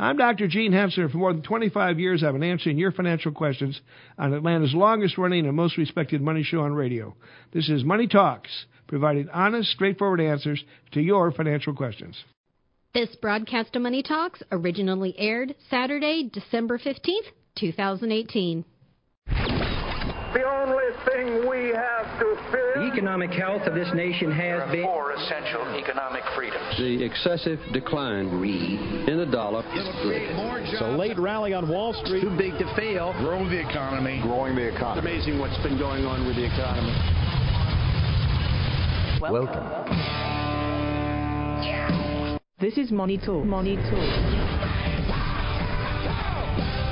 [0.00, 0.48] I'm Dr.
[0.48, 1.10] Gene Hensler.
[1.10, 3.78] For more than 25 years, I've been answering your financial questions
[4.16, 7.14] on Atlanta's longest running and most respected money show on radio.
[7.52, 8.48] This is Money Talks,
[8.86, 12.16] providing honest, straightforward answers to your financial questions.
[12.94, 17.28] This broadcast of Money Talks originally aired Saturday, December 15th,
[17.58, 18.64] 2018.
[20.32, 22.74] The only thing we have to fear.
[22.76, 24.84] The economic health of this nation has been.
[24.84, 26.76] Four essential economic freedoms.
[26.78, 28.28] The excessive decline
[29.08, 29.62] in the dollar.
[30.78, 32.22] So late rally on Wall Street.
[32.22, 33.12] Too big to fail.
[33.18, 34.20] Grow the economy.
[34.22, 35.10] Growing the economy.
[35.10, 36.94] It's amazing what's been going on with the economy.
[39.20, 39.68] Welcome.
[39.68, 40.10] Welcome.
[42.60, 43.44] This is Money Talk.
[43.44, 44.89] Money Talk.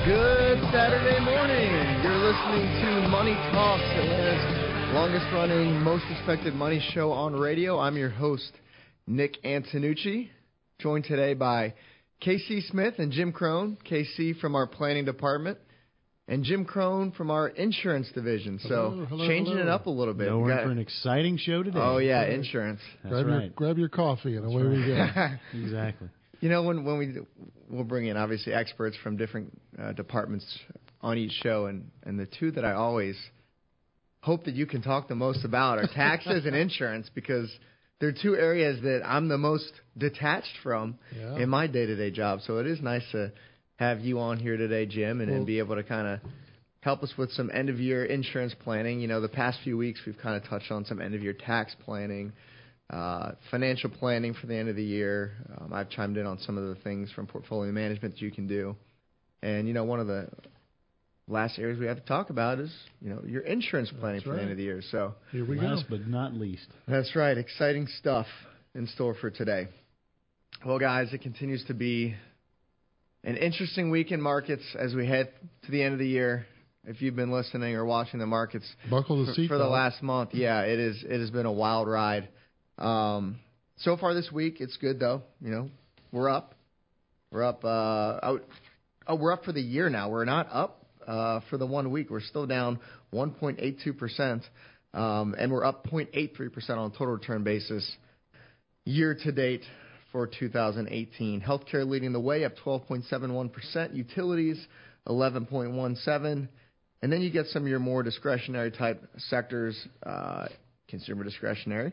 [0.08, 1.70] Good Saturday morning.
[2.02, 7.78] You're listening to Money Talks, Atlanta's longest running, most respected money show on radio.
[7.78, 8.50] I'm your host,
[9.06, 10.30] Nick Antonucci,
[10.78, 11.74] joined today by
[12.24, 13.76] KC Smith and Jim Crone.
[13.84, 15.58] KC from our planning department,
[16.26, 18.58] and Jim Crone from our insurance division.
[18.62, 19.66] So hello, hello, changing hello.
[19.66, 20.28] it up a little bit.
[20.28, 21.78] No, we're for an exciting show today.
[21.78, 22.80] Oh yeah, insurance.
[23.02, 23.42] That's grab right.
[23.42, 24.72] Your, grab your coffee and That's away right.
[24.72, 25.62] we go.
[25.64, 26.08] exactly.
[26.40, 27.14] You know, when when we
[27.68, 30.46] we'll bring in obviously experts from different uh, departments
[31.00, 33.16] on each show, and and the two that I always
[34.20, 37.50] hope that you can talk the most about are taxes and insurance because
[38.00, 41.36] they're two areas that I'm the most detached from Yeah.
[41.38, 42.40] in my day to day job.
[42.46, 43.32] So it is nice to
[43.76, 46.20] have you on here today, Jim, and, Well- and be able to kind of
[46.80, 49.00] help us with some end of year insurance planning.
[49.00, 51.32] You know, the past few weeks we've kind of touched on some end of year
[51.32, 52.32] tax planning
[52.90, 55.32] uh, financial planning for the end of the year.
[55.60, 58.46] Um, I've chimed in on some of the things from portfolio management that you can
[58.46, 58.76] do.
[59.42, 60.28] And, you know, one of the
[61.26, 64.34] last areas we have to talk about is, you know, your insurance planning That's for
[64.34, 64.80] the end of the year.
[64.90, 65.96] So Here we Last go.
[65.98, 66.66] but not least.
[66.86, 67.36] that's right.
[67.36, 68.26] Exciting stuff
[68.74, 69.68] in store for today.
[70.64, 72.14] Well, guys, it continues to be
[73.22, 75.30] an interesting week in markets as we head
[75.64, 76.46] to the end of the year.
[76.84, 79.48] If you've been listening or watching the markets Buckle the for, seatbelt.
[79.48, 81.04] for the last month, yeah, it is.
[81.06, 82.28] It has been a wild ride.
[82.78, 83.40] Um,
[83.78, 85.22] so far this week, it's good though.
[85.40, 85.70] You know,
[86.12, 86.54] we're up.
[87.30, 87.64] We're up.
[87.64, 87.68] Uh,
[88.22, 88.40] oh,
[89.06, 90.08] oh, we're up for the year now.
[90.08, 92.10] We're not up uh, for the one week.
[92.10, 92.78] We're still down
[93.12, 94.42] 1.82 percent,
[94.94, 97.90] um, and we're up 0.83 percent on a total return basis
[98.84, 99.64] year to date
[100.12, 101.40] for 2018.
[101.40, 103.94] Healthcare leading the way, up 12.71 percent.
[103.94, 104.64] Utilities
[105.08, 106.48] 11.17.
[107.00, 110.46] And then you get some of your more discretionary type sectors, uh,
[110.88, 111.92] consumer discretionary,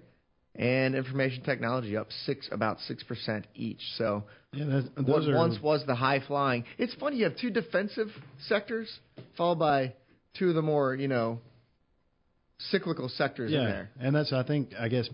[0.56, 3.82] and information technology up six about six percent each.
[3.98, 4.24] So
[4.54, 6.64] Yeah, that's, what are once was the high flying.
[6.78, 8.08] It's funny you have two defensive
[8.48, 8.90] sectors
[9.38, 9.94] followed by
[10.38, 11.40] two of the more you know
[12.72, 13.90] cyclical sectors yeah, in there.
[14.00, 15.10] and that's I think I guess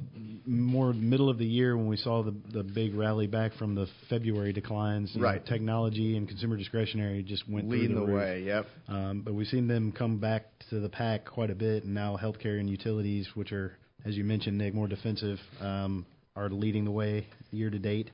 [0.45, 3.87] more middle of the year when we saw the the big rally back from the
[4.11, 5.11] February declines.
[5.15, 5.43] you know, Right.
[5.45, 8.43] technology and consumer discretionary just went Leading the the, way.
[8.43, 8.67] Yep.
[8.87, 12.15] Um, but we've seen them come back to the pack quite a bit, and now
[12.21, 13.75] healthcare and utilities, which are,
[14.05, 18.11] as you mentioned, Nick, more defensive, um, are leading the way year to date.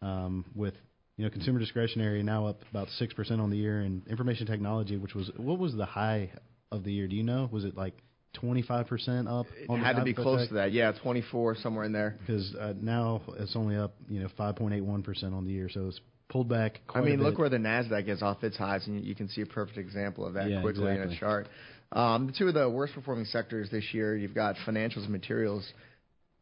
[0.00, 0.74] Um, with
[1.16, 4.96] you know consumer discretionary now up about six percent on the year, and information technology,
[4.96, 6.30] which was what was the high
[6.70, 7.08] of the year?
[7.08, 7.48] Do you know?
[7.50, 7.94] Was it like
[8.32, 9.46] twenty five percent up?
[9.56, 10.72] It had to be close to that.
[10.72, 12.16] Yeah, 24 somewhere in there.
[12.20, 15.50] because uh, now it's only up you know five point eight one percent on the
[15.50, 16.80] year, so it's pulled back.
[16.94, 19.28] I mean, a look where the Nasdaq is off its highs, and you, you can
[19.28, 21.48] see a perfect example of that Yeah, quickly in a chart.
[21.92, 25.72] Um, the two of the worst performing sectors this year, you've got financials and materials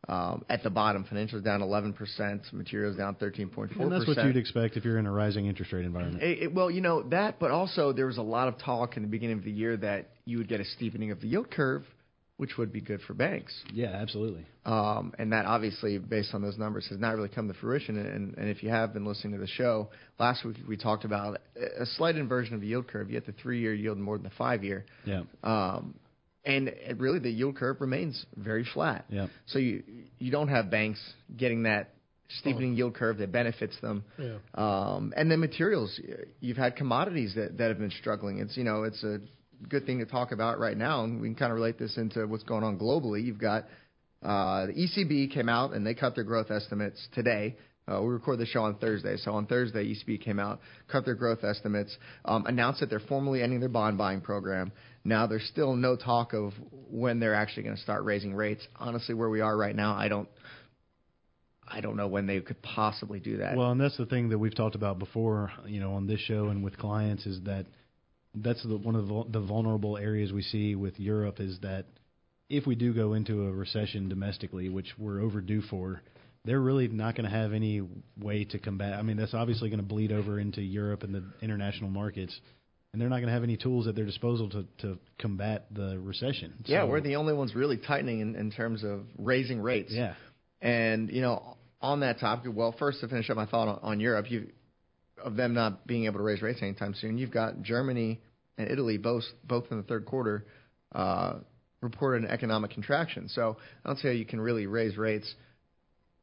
[0.09, 1.05] um, at the bottom.
[1.05, 3.81] Financials down 11%, materials down 13.4%.
[3.81, 6.55] and that's what you'd expect if you're in a rising interest rate environment.
[6.55, 9.39] Well, you know that, but also there was a lot of talk in the beginning
[9.39, 11.84] of the year that you would get a steepening of the yield curve,
[12.36, 13.52] which would be good for banks.
[13.72, 14.44] yeah, absolutely.
[14.66, 17.97] Um, and that obviously, based on those numbers, has not really come to fruition.
[17.97, 19.88] And, and if you have been listening to the show,
[20.19, 23.08] last week we talked about a slight inversion of the yield curve.
[23.10, 24.84] You get the three-year yield more than the five-year.
[25.04, 25.22] Yeah.
[25.42, 25.94] Um,
[26.44, 29.06] and it really, the yield curve remains very flat.
[29.08, 29.26] Yeah.
[29.47, 29.82] So you
[30.18, 31.00] you don't have banks
[31.36, 31.91] getting that
[32.28, 34.04] steepening yield curve that benefits them.
[34.18, 34.36] Yeah.
[34.54, 36.00] Um, and then materials,
[36.41, 38.39] you've had commodities that, that have been struggling.
[38.39, 39.21] It's you know it's a
[39.68, 42.26] good thing to talk about right now, and we can kind of relate this into
[42.26, 43.24] what's going on globally.
[43.24, 43.64] You've got
[44.22, 47.56] uh, the ECB came out and they cut their growth estimates today.
[47.88, 50.58] Uh, we record the show on Thursday, so on Thursday ECB came out,
[50.91, 54.72] cut their growth estimates, um, announced that they're formally ending their bond buying program.
[55.04, 56.53] Now there's still no talk of
[56.91, 58.66] when they're actually going to start raising rates.
[58.74, 60.28] Honestly, where we are right now, I don't.
[61.68, 63.56] I don't know when they could possibly do that.
[63.56, 66.47] Well, and that's the thing that we've talked about before, you know, on this show
[66.47, 67.66] and with clients is that
[68.36, 71.86] that's the, one of the, the vulnerable areas we see with Europe is that
[72.48, 76.03] if we do go into a recession domestically, which we're overdue for,
[76.44, 77.83] they're really not going to have any
[78.18, 78.94] way to combat.
[78.94, 82.38] I mean, that's obviously going to bleed over into Europe and the international markets,
[82.92, 85.98] and they're not going to have any tools at their disposal to to combat the
[85.98, 86.54] recession.
[86.66, 89.92] Yeah, we're the only ones really tightening in, in terms of raising rates.
[89.92, 90.15] yeah.
[90.62, 94.00] And you know, on that topic, well, first to finish up my thought on, on
[94.00, 94.53] Europe, you
[95.27, 97.19] of them not being able to raise rates anytime soon.
[97.19, 98.21] You've got Germany
[98.57, 100.47] and Italy both both in the third quarter
[100.95, 101.34] uh,
[101.83, 103.28] reported an economic contraction.
[103.28, 105.34] So I don't see how you can really raise rates.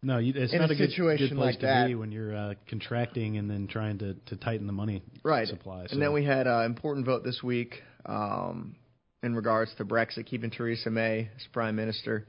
[0.01, 1.95] No, you, it's In not a a, good, situation good place like to that- be
[1.95, 5.47] when you're uh, contracting and then trying to, to tighten the money Right.
[5.47, 5.85] supply.
[5.87, 8.75] So, And then we had an important vote this week um,
[9.21, 12.25] in regards to Brexit, keeping Theresa May as prime minister.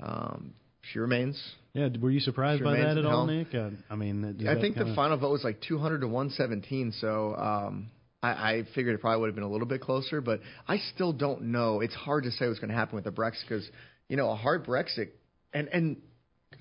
[0.00, 0.54] Um,
[0.92, 1.40] she remains.
[1.74, 3.26] yeah, were you surprised She by that at all.
[3.26, 3.54] Nick?
[3.54, 6.92] Uh, I mean, I think the final vote was like 200 to 117.
[7.00, 7.90] So um,
[8.22, 11.12] I, I figured it probably would have been a little bit closer, but I still
[11.12, 11.80] don't know.
[11.80, 13.68] It's hard to say what's going to happen with the Brexit because
[14.08, 15.10] you know a hard Brexit,
[15.52, 15.96] and and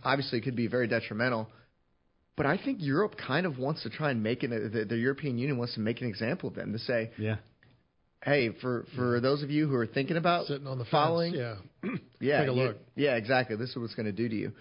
[0.03, 1.47] obviously it could be very detrimental.
[2.35, 4.49] But I think Europe kind of wants to try and make it.
[4.49, 7.37] The, the European Union wants to make an example of them to say, Yeah.
[8.23, 11.33] Hey, for for those of you who are thinking about Sitting on the fence, following,
[11.33, 11.55] yeah.
[12.19, 13.55] yeah, Take a you- yeah, exactly.
[13.55, 14.51] This is what it's going to do to you.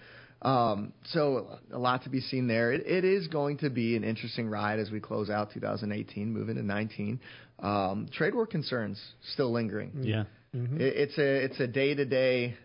[0.41, 2.71] Um, so a lot to be seen there.
[2.71, 6.49] It, it is going to be an interesting ride as we close out 2018, move
[6.49, 7.19] into 19.
[7.59, 9.01] Um, trade war concerns
[9.33, 9.91] still lingering.
[10.03, 10.25] Yeah.
[10.53, 12.55] It, it's a it's a day to day,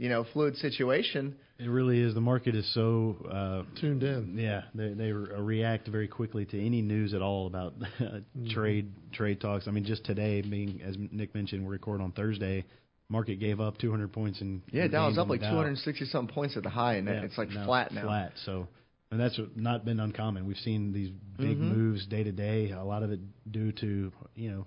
[0.00, 1.36] you know, fluid situation.
[1.58, 2.14] It really is.
[2.14, 4.34] The market is so uh, tuned in.
[4.38, 7.74] Yeah, they they re- react very quickly to any news at all about
[8.50, 9.68] trade trade talks.
[9.68, 12.64] I mean, just today, being as Nick mentioned, we record on Thursday.
[13.10, 15.50] Market gave up 200 points and Yeah, in Dow was up like Dow.
[15.50, 18.04] 260 something points at the high, and Yeah, it's like now flat now.
[18.06, 18.32] Flat.
[18.46, 18.68] So,
[19.10, 20.46] and that's not been uncommon.
[20.46, 21.76] We've seen these big Mhm.
[21.76, 22.70] moves day to day.
[22.70, 23.20] A lot of it
[23.52, 24.66] due to you know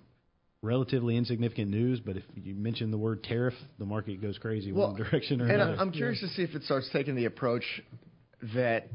[0.63, 1.99] relatively insignificant news.
[1.99, 5.61] But if you mention the word tariff, the market goes crazy one direction or and
[5.61, 5.77] another.
[5.77, 7.63] I'm curious to see if it starts taking the approach
[8.55, 8.87] that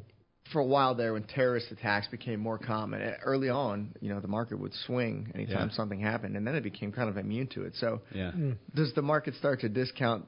[0.52, 4.18] for a while there, when terrorist attacks became more common, eh, early on, you know,
[4.18, 5.76] the market would swing anytime Yeah.
[5.76, 7.74] something happened, and then it became kind of immune to it.
[7.76, 8.32] So, Yeah.
[8.74, 10.24] does the market start to discount,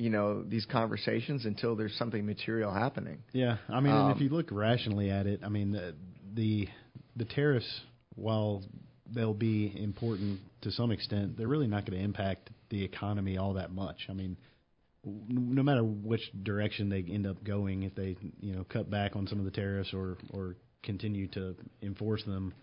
[0.00, 3.22] you know, these conversations until there's something material happening?
[3.32, 5.94] Yeah, I mean, and Um, if you look rationally at it, I mean, the
[6.34, 6.68] the,
[7.14, 7.82] the tariffs,
[8.16, 8.64] while
[9.12, 13.54] they'll be important to some extent, they're really not going to impact the economy all
[13.54, 14.06] that much.
[14.08, 14.36] I mean,
[15.04, 19.26] no matter which direction they end up going, if they you know cut back on
[19.26, 22.54] some of the tariffs or or continue to enforce them,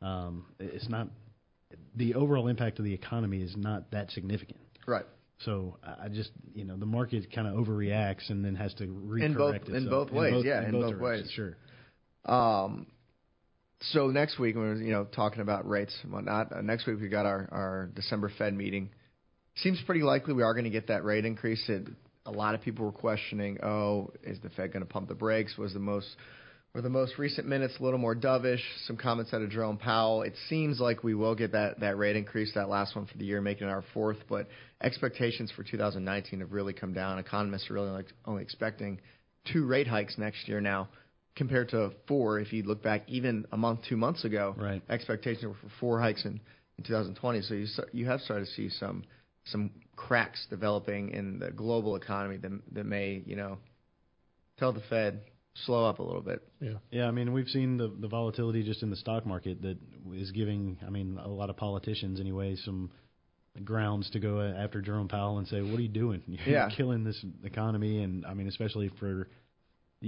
[0.00, 1.08] um, it's not
[1.96, 4.60] the overall impact of the economy is not that significant.
[4.86, 5.06] Right.
[5.44, 9.24] So I just you know the market kind of overreacts and then has to recorrect
[9.24, 9.76] In both- itself.
[9.76, 11.32] in both ways, yeah, in both directions, ways.
[11.34, 11.56] Sure.
[12.24, 12.86] Um,
[13.90, 17.00] so next week, when we're you know talking about rates and whatnot, uh, next week
[17.00, 18.90] we got our, our December Fed meeting.
[19.56, 21.62] Seems pretty likely we are going to get that rate increase.
[21.68, 21.88] It,
[22.24, 25.56] a lot of people were questioning, oh, is the Fed going to pump the brakes?
[25.58, 26.08] Was the most
[26.74, 28.62] were the most recent minutes a little more dovish?
[28.86, 30.22] Some comments out of Jerome Powell.
[30.22, 33.24] It seems like we will get that that rate increase, that last one for the
[33.24, 34.18] year, making it our fourth.
[34.28, 34.48] But
[34.80, 37.18] expectations for 2019 have really come down.
[37.18, 39.00] Economists are really like only expecting
[39.52, 40.88] two rate hikes next year now
[41.34, 42.38] compared to four.
[42.38, 44.82] If you look back even a month, two months ago, right.
[44.88, 46.40] expectations were for four hikes in,
[46.78, 47.42] in 2020.
[47.42, 49.04] So you you have started to see some
[49.44, 53.58] some cracks developing in the global economy that that may you know
[54.58, 55.20] tell the Fed
[55.66, 56.42] slow up a little bit.
[56.60, 56.74] Yeah.
[56.90, 59.78] Yeah, I mean, we've seen the the volatility just in the stock market that
[60.14, 62.90] is giving, I mean, a lot of politicians anyway some
[63.64, 66.22] grounds to go after Jerome Powell and say, "What are you doing?
[66.26, 66.68] You're Yeah.
[66.70, 69.28] killing this economy." And I mean, especially for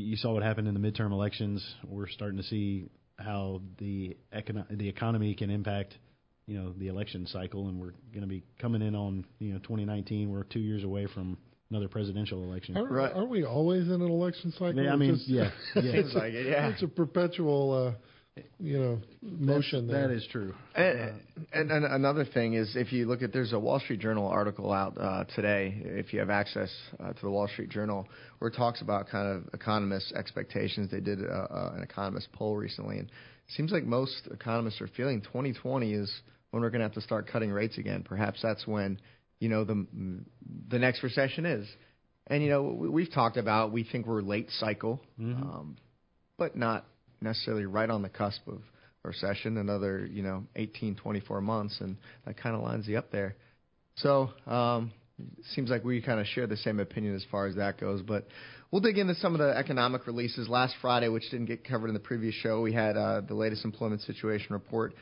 [0.00, 1.64] you saw what happened in the midterm elections.
[1.86, 5.96] We're starting to see how the econo- the economy can impact,
[6.46, 9.58] you know, the election cycle, and we're going to be coming in on you know
[9.60, 10.30] 2019.
[10.30, 11.38] We're two years away from
[11.70, 12.76] another presidential election.
[12.76, 14.74] Aren't, aren't we always in an election cycle?
[14.82, 15.92] Yeah, I mean, just- yeah, yeah.
[15.92, 16.68] Seems like it, yeah.
[16.68, 18.06] It's a perpetual, uh,
[18.58, 20.08] you know, motion there.
[20.08, 20.54] That is true.
[20.74, 21.20] And,
[21.52, 24.72] and, and another thing is, if you look at, there's a Wall Street Journal article
[24.72, 25.74] out uh, today.
[25.84, 29.28] If you have access uh, to the Wall Street Journal, where it talks about kind
[29.28, 30.90] of economists' expectations.
[30.90, 34.88] They did uh, uh, an economist poll recently, and it seems like most economists are
[34.88, 36.12] feeling 2020 is
[36.50, 38.02] when we're going to have to start cutting rates again.
[38.02, 38.98] Perhaps that's when,
[39.38, 39.86] you know, the
[40.70, 41.68] the next recession is.
[42.26, 45.76] And you know, we- we've talked about we think we're late cycle, um,
[46.38, 46.86] but not
[47.24, 48.60] necessarily right on the cusp of
[49.02, 49.56] recession.
[49.56, 53.34] Another, you know, 18, 24 months, and that kind of lines you up there.
[53.96, 54.92] So, um,
[55.54, 58.02] seems like we kind of share the same opinion as far as that goes.
[58.02, 58.26] But
[58.70, 60.48] we'll dig into some of the economic releases.
[60.48, 63.64] Last Friday, which didn't get covered in the previous show, we had uh, the latest
[63.64, 64.92] employment situation report.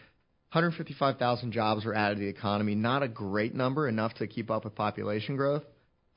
[0.52, 2.74] 155,000 jobs were added to the economy.
[2.74, 5.62] Not a great number, enough to keep up with population growth,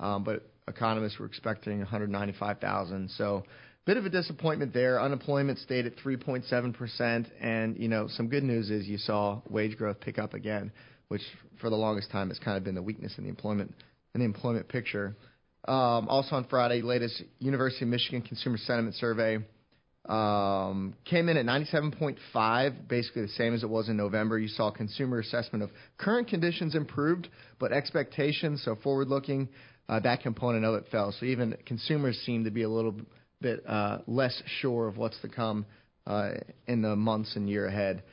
[0.02, 3.12] um, but economists were expecting 195,000.
[3.12, 3.44] So
[3.86, 5.00] bit of a disappointment there.
[5.02, 10.00] Unemployment stayed at 3.7%, and you know some good news is you saw wage growth
[10.00, 10.72] pick up again,
[11.08, 11.22] which
[11.62, 13.74] for the longest time has kind of been the weakness in the employment
[14.14, 15.16] in the employment picture.
[15.68, 19.40] Um, also on Friday, latest University of Michigan Consumer Sentiment Survey
[20.08, 24.38] um, came in at 97.5, basically the same as it was in November.
[24.38, 27.28] You saw consumer assessment of current conditions improved,
[27.60, 29.50] but expectations, so forward looking,
[29.90, 31.12] uh, that component of it fell.
[31.20, 32.96] So even consumers seem to be a little
[33.42, 35.66] bit uh, less sure of what's to come
[36.08, 36.32] uh,
[36.68, 38.04] in the months and year ahead.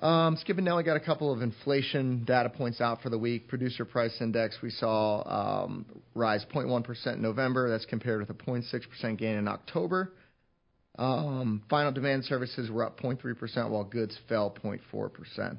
[0.00, 3.48] Um, Nelly got a couple of inflation data points out for the week.
[3.48, 7.70] Producer price index we saw um, rise 0.1% in November.
[7.70, 10.12] That's compared with a 0.6% gain in October.
[10.98, 15.58] Um, final demand services were up 0.3%, while goods fell 0.4%.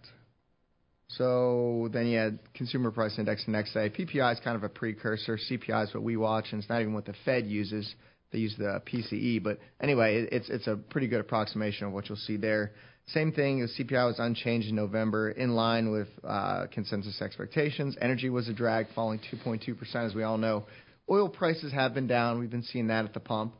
[1.07, 3.89] So then you had consumer price index the next day.
[3.89, 5.37] PPI is kind of a precursor.
[5.37, 7.93] CPI is what we watch, and it's not even what the Fed uses.
[8.35, 12.17] They use the PCE, but anyway, it's it's a pretty good approximation of what you'll
[12.17, 12.73] see there.
[13.07, 13.61] Same thing.
[13.61, 17.95] The CPI was unchanged in November, in line with uh, consensus expectations.
[18.01, 20.65] Energy was a drag, falling 2.2%, as we all know.
[21.09, 22.39] Oil prices have been down.
[22.39, 23.53] We've been seeing that at the pump.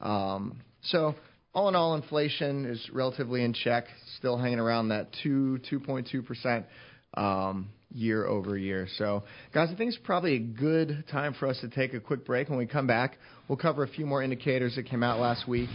[0.00, 1.14] Um, so
[1.52, 3.84] all in all, inflation is relatively in check,
[4.16, 6.64] still hanging around that 2, 2.2%
[7.12, 8.86] um, year over year.
[8.98, 9.22] So,
[9.52, 12.48] guys, I think it's probably a good time for us to take a quick break.
[12.48, 13.16] When we come back,
[13.48, 15.70] we'll cover a few more indicators that came out last week,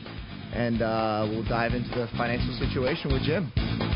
[0.54, 3.89] and uh, we'll dive into the financial situation with Jim.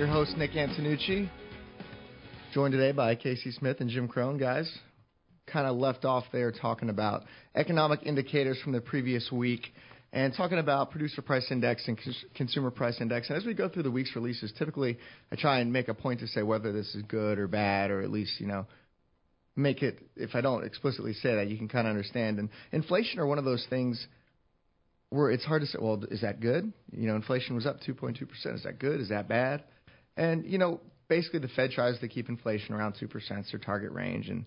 [0.00, 1.28] Your host, Nick Antonucci.
[2.54, 4.66] Joined today by KC Smith and Jim Crone, guys.
[5.46, 9.66] Kind of left off there talking about economic indicators from the previous week
[10.14, 12.00] and talking about producer price index and
[12.34, 13.28] consumer price index.
[13.28, 14.96] And as we go through the week's releases, typically
[15.30, 18.00] I try and make a point to say whether this is good or bad, or
[18.00, 18.64] at least, you know,
[19.54, 22.38] make it, if I don't explicitly say that, you can kind of understand.
[22.38, 24.08] And inflation are one of those things–
[25.10, 26.72] where it's hard to say, well, is that good?
[26.92, 28.22] You know, inflation was up 2.2%.
[28.54, 29.00] Is that good?
[29.00, 29.64] Is that bad?
[30.20, 33.90] And, you know, basically the Fed tries to keep inflation around 2%, it's their target
[33.92, 34.28] range.
[34.28, 34.44] And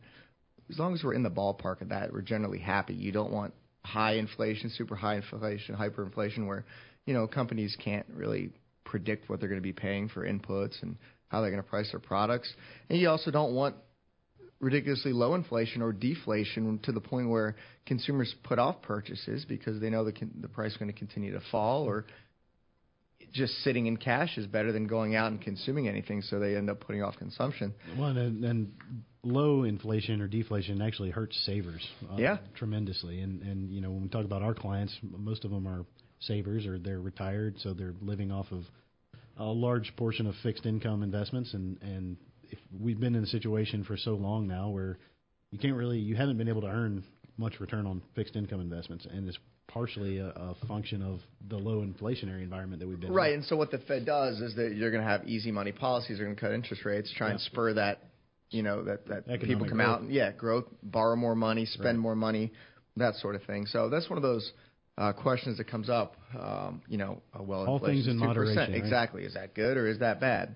[0.70, 2.94] as long as we're in the ballpark of that, we're generally happy.
[2.94, 6.63] You don't want high inflation, super high inflation, hyperinflation, where,
[7.08, 8.51] you know, companies can't really
[8.86, 10.96] predict what they're going to be paying for inputs and
[11.30, 12.53] how they're going to price their products.
[12.88, 13.75] And you also don't want
[14.60, 17.56] ridiculously low inflation or deflation to the point where
[17.88, 21.42] consumers put off purchases because they know the, the price is going to continue to
[21.51, 22.06] fall or
[23.34, 26.70] just sitting in cash is better than going out and consuming anything, so they end
[26.70, 27.74] up putting off consumption.
[27.98, 28.72] Well, and, and
[29.24, 33.22] low inflation or deflation actually hurts savers, uh, yeah, tremendously.
[33.22, 35.86] And and you know when we talk about our clients, most of them are
[36.20, 38.63] savers or they're retired, so they're living off of
[39.38, 43.84] a large portion of fixed income investments, and and if we've been in a situation
[43.84, 45.00] for so long now where
[45.52, 47.04] you can't really, you haven't been able to earn
[47.38, 49.38] much return on fixed income investments, and it's
[49.74, 53.15] partially a, a function of the low inflationary environment that we've been in.
[53.15, 53.34] right.
[53.34, 53.39] In.
[53.39, 56.18] And so what the Fed does is that you're going to have easy money policies.
[56.18, 57.32] They're going to cut interest rates, try yeah.
[57.32, 58.03] and spur that,
[58.51, 59.89] you know, that that Economic people come growth.
[59.89, 61.98] out, and, yeah, growth, borrow more money, spend right.
[61.98, 62.51] more money,
[62.98, 63.65] that sort of thing.
[63.65, 64.51] So that's one of those.
[64.96, 68.20] Uh, questions that comes up, um, you know, uh, well, all things in 2%.
[68.20, 68.58] moderation.
[68.58, 68.75] Right?
[68.75, 70.53] Exactly, is that good or is that bad?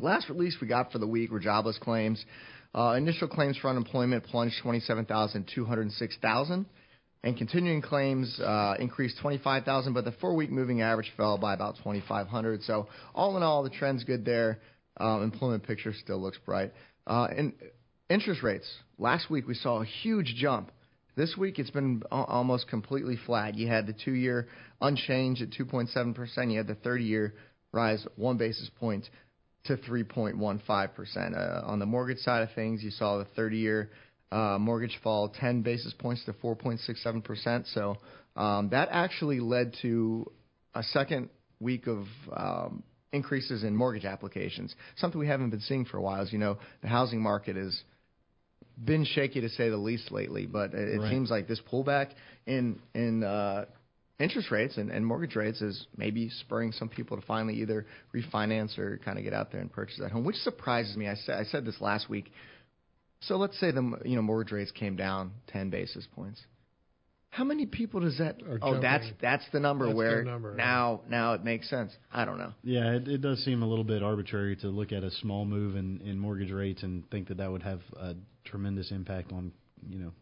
[0.00, 2.24] Last release we got for the week were jobless claims.
[2.74, 6.66] Uh, initial claims for unemployment plunged 27,206,000,
[7.24, 12.62] and continuing claims uh, increased 25,000, but the four-week moving average fell by about 2,500.
[12.62, 14.60] So all in all, the trend's good there.
[14.98, 16.72] Um, employment picture still looks bright.
[17.06, 17.54] Uh, and
[18.10, 18.70] interest rates.
[18.98, 20.70] Last week we saw a huge jump.
[21.16, 23.54] This week it's been almost completely flat.
[23.56, 24.46] You had the two-year
[24.82, 26.52] unchanged at 2.7%.
[26.52, 27.34] You had the 30-year
[27.72, 29.08] rise one basis point
[29.64, 31.36] to 3.15%.
[31.36, 33.90] Uh, on the mortgage side of things, you saw the 30-year
[34.32, 37.72] uh, mortgage fall 10 basis points to 4.67%.
[37.74, 37.96] So
[38.36, 40.30] um, that actually led to
[40.74, 45.98] a second week of um, increases in mortgage applications, something we haven't been seeing for
[45.98, 46.20] a while.
[46.20, 47.80] As you know, the housing market has
[48.82, 51.10] been shaky to say the least lately, but it, right.
[51.10, 52.10] seems like this pullback
[52.46, 53.66] in in uh,
[54.18, 58.76] interest rates and, and mortgage rates is maybe spurring some people to finally either refinance
[58.78, 61.08] or kind of get out there and purchase that home, which surprises me.
[61.08, 62.32] I said I said this last week.
[63.26, 66.40] So let's say the you know mortgage rates came down ten basis points.
[67.30, 68.36] How many people does that?
[68.62, 71.10] oh, that's that's the number that's where number, now right.
[71.10, 71.90] now it makes sense.
[72.12, 72.52] I don't know.
[72.62, 75.74] Yeah, it, it does seem a little bit arbitrary to look at a small move
[75.74, 78.14] in, in mortgage rates and think that that would have a
[78.44, 79.50] tremendous impact on
[79.88, 80.12] you know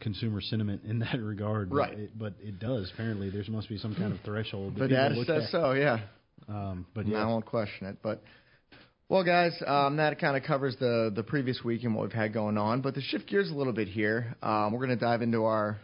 [0.00, 1.72] consumer sentiment in that regard.
[1.72, 1.90] Right.
[1.90, 2.90] But it, but it does.
[2.94, 4.76] Apparently, there must be some kind of threshold.
[4.76, 5.60] The that people data says at.
[5.60, 6.00] so, yeah.
[6.48, 7.98] Um, but yeah, I won't question it.
[8.02, 8.22] But
[9.10, 12.32] well, guys, um, that kind of covers the the previous week and what we've had
[12.32, 12.80] going on.
[12.80, 15.80] But to shift gears a little bit here, um, we're going to dive into our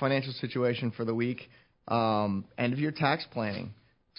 [0.00, 1.48] financial situation for the week,
[1.86, 3.72] um, end of year tax planning.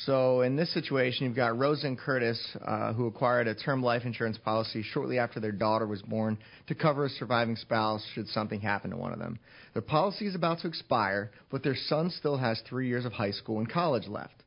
[0.06, 4.04] So in this situation, you've got Rosa and Curtis, uh, who acquired a term life
[4.06, 6.38] insurance policy shortly after their daughter was born
[6.68, 9.40] to cover a surviving spouse should something happen to one of them.
[9.74, 13.32] Their policy is about to expire, but their son still has three years of high
[13.32, 14.44] school and college left.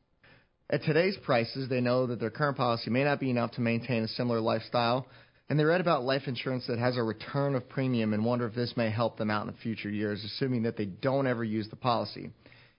[0.71, 4.03] At today's prices, they know that their current policy may not be enough to maintain
[4.03, 5.05] a similar lifestyle,
[5.49, 8.55] and they read about life insurance that has a return of premium and wonder if
[8.55, 11.67] this may help them out in the future years, assuming that they don't ever use
[11.69, 12.29] the policy.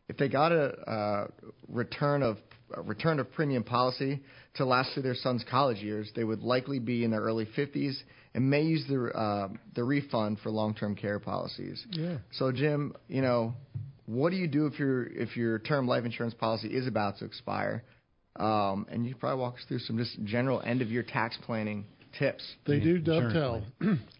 [0.08, 1.26] If they got a uh,
[1.68, 2.38] return of
[2.74, 4.22] a return of premium policy
[4.54, 7.94] to last through their son's college years, they would likely be in their early 50s
[8.34, 11.86] and may use the uh, the refund for long-term care policies.
[11.90, 12.16] Yeah.
[12.30, 13.52] So Jim, you know,
[14.06, 17.24] what do you do if your if your term life insurance policy is about to
[17.24, 17.84] expire?
[18.36, 21.36] Um, and you could probably walk us through some just general end of year tax
[21.44, 21.84] planning
[22.18, 22.42] tips.
[22.66, 23.62] They do dovetail.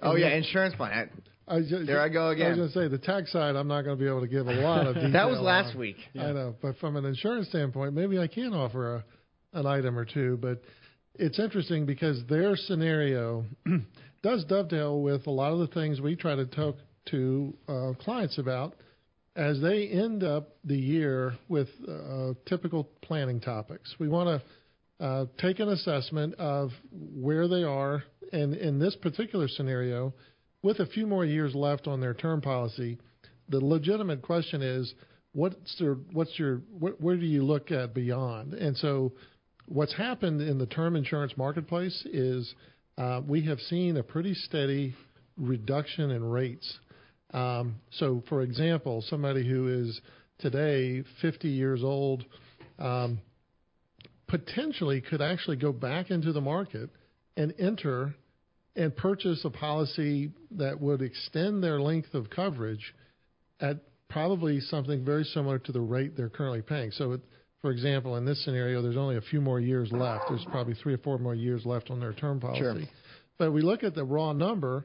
[0.03, 1.11] Oh yeah, insurance plan.
[1.49, 2.47] I ju- There I go again.
[2.47, 3.57] I was going to say the tax side.
[3.57, 5.13] I'm not going to be able to give a lot of detail.
[5.13, 5.81] That was last on.
[5.81, 5.97] week.
[6.15, 9.05] I know, but from an insurance standpoint, maybe I can offer a,
[9.59, 10.39] an item or two.
[10.41, 10.63] But
[11.15, 13.45] it's interesting because their scenario
[14.23, 16.77] does dovetail with a lot of the things we try to talk
[17.11, 18.75] to uh, clients about
[19.35, 23.95] as they end up the year with uh, typical planning topics.
[23.99, 24.43] We want
[24.99, 30.13] to uh, take an assessment of where they are, and in this particular scenario,
[30.63, 32.99] with a few more years left on their term policy,
[33.49, 34.93] the legitimate question is,
[35.33, 38.55] what's their, what's your, what, where do you look at beyond?
[38.55, 39.13] And so,
[39.67, 42.55] what's happened in the term insurance marketplace is
[42.99, 44.95] uh, we have seen a pretty steady
[45.37, 46.79] reduction in rates.
[47.33, 50.01] Um, so, for example, somebody who is
[50.39, 52.25] today 50 years old
[52.79, 53.21] um,
[54.29, 56.91] potentially could actually go back into the market
[57.37, 58.15] and enter
[58.77, 62.95] and purchase a policy that would extend their length of coverage
[63.61, 63.79] at
[64.09, 66.91] probably something very similar to the rate they're currently paying.
[66.91, 67.21] So, it,
[67.63, 70.25] for example, in this scenario, there's only a few more years left.
[70.29, 72.61] There's probably three or four more years left on their term policy.
[72.61, 72.77] Sure.
[73.39, 74.85] But we look at the raw number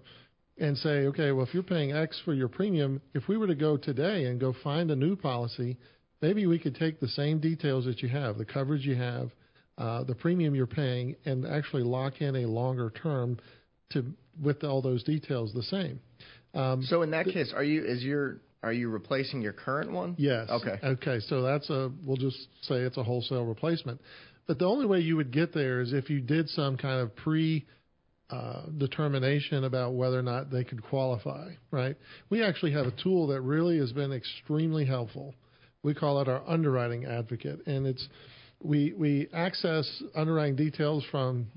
[0.60, 3.56] and say, okay, well, if you're paying X for your premium, if we were to
[3.56, 5.78] go today and go find a new policy,
[6.22, 9.32] maybe we could take the same details that you have, the coverage you have,
[9.78, 13.38] uh, the premium you're paying, and actually lock in a longer term
[13.91, 14.06] to
[14.43, 16.00] with all those details the same.
[16.54, 20.15] Um, So in that case, are you is your are you replacing your current one?
[20.17, 20.50] Yes.
[20.50, 20.80] Okay.
[20.84, 21.20] Okay.
[21.28, 24.02] So that's a we'll just say it's a wholesale replacement.
[24.48, 27.15] But the only way you would get there is if you did some kind of
[27.15, 27.65] pre
[28.30, 31.50] uh, determination about whether or not they could qualify.
[31.72, 31.96] Right.
[32.30, 35.34] We actually have a tool that really has been extremely helpful.
[35.84, 38.08] We call it our underwriting advocate, and it's
[38.62, 41.48] we we access underwriting details from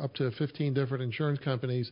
[0.00, 1.90] up to 15 different insurance companies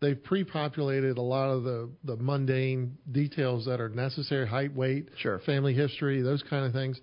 [0.00, 5.38] they've pre-populated a lot of the, the mundane details that are necessary height weight Sure.
[5.40, 7.00] family history those kind of things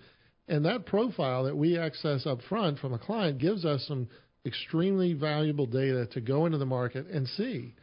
[0.48, 4.08] and that profile that we access up front from a client gives us some
[4.46, 7.74] extremely valuable data to go into the market and see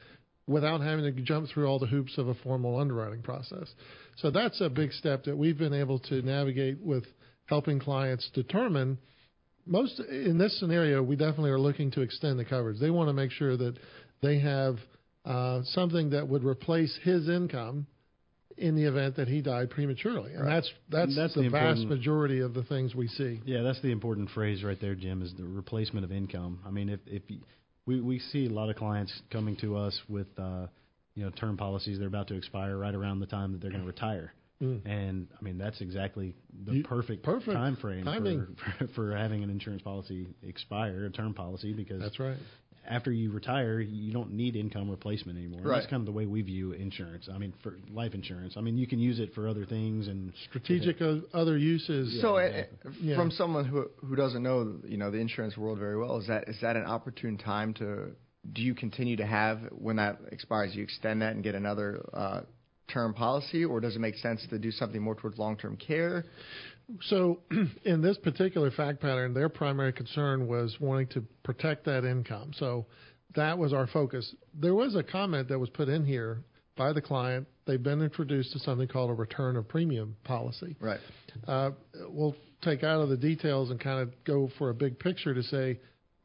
[0.46, 3.68] without having to jump through all the hoops of a formal underwriting process
[4.16, 7.04] so that's a big step that we've been able to navigate with
[7.46, 8.98] helping clients determine
[9.66, 12.80] most in this scenario, we definitely are looking to extend the coverage.
[12.80, 13.76] They want to make sure that
[14.22, 14.76] they have
[15.24, 17.86] uh, something that would replace his income
[18.56, 22.40] in the event that he died prematurely, and that's that's, That's the, the vast majority
[22.40, 23.40] of the things we see.
[23.44, 26.60] Yeah, that's the important phrase right there, Jim, is the replacement of income.
[26.66, 27.40] I mean, if if you,
[27.86, 30.66] we we see a lot of clients coming to us with uh,
[31.14, 33.82] you know term policies they're about to expire right around the time that they're going
[33.82, 34.32] to retire.
[34.62, 34.84] Mm.
[34.84, 36.34] And I mean that's exactly
[36.66, 38.56] the You- perfect, perfect time frame timing.
[38.78, 42.36] For, for having an insurance policy expire, a term policy, because That's right.
[42.88, 45.60] After you retire, you don't need income replacement anymore.
[45.62, 45.78] Right.
[45.78, 47.28] That's kind of the way we view insurance.
[47.32, 48.54] I mean, for life insurance.
[48.56, 52.20] I mean, you can use it for other things and Strategic o- other uses.
[52.20, 52.92] So, uh, exactly.
[53.00, 53.16] Yeah.
[53.16, 56.48] from someone who who doesn't know, you know, the insurance world very well, is that
[56.48, 58.10] is that an opportune time to?
[58.52, 60.74] Do you continue to have when that expires?
[60.74, 62.40] You extend that and get another uh,
[62.90, 66.24] term policy, or does it make sense to do something more towards long term care?
[67.02, 67.40] So,
[67.84, 72.52] in this particular fact pattern, their primary concern was wanting to protect that income.
[72.56, 72.86] So,
[73.36, 74.34] that was our focus.
[74.54, 76.42] There was a comment that was put in here
[76.76, 77.46] by the client.
[77.66, 80.76] They've been introduced to something called a return of premium policy.
[80.80, 81.00] Right.
[81.46, 81.70] Uh,
[82.08, 85.42] we'll take out of the details and kind of go for a big picture to
[85.42, 85.78] say,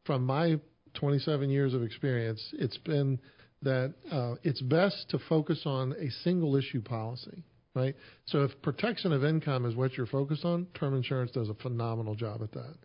[0.05, 0.59] from my
[0.95, 3.19] 27 years of experience, it's been
[3.61, 7.43] that uh, it's best to focus on a single issue policy,
[7.75, 7.95] right?
[8.25, 12.15] So if protection of income is what you're focused on, term insurance does a phenomenal
[12.15, 12.75] job at that.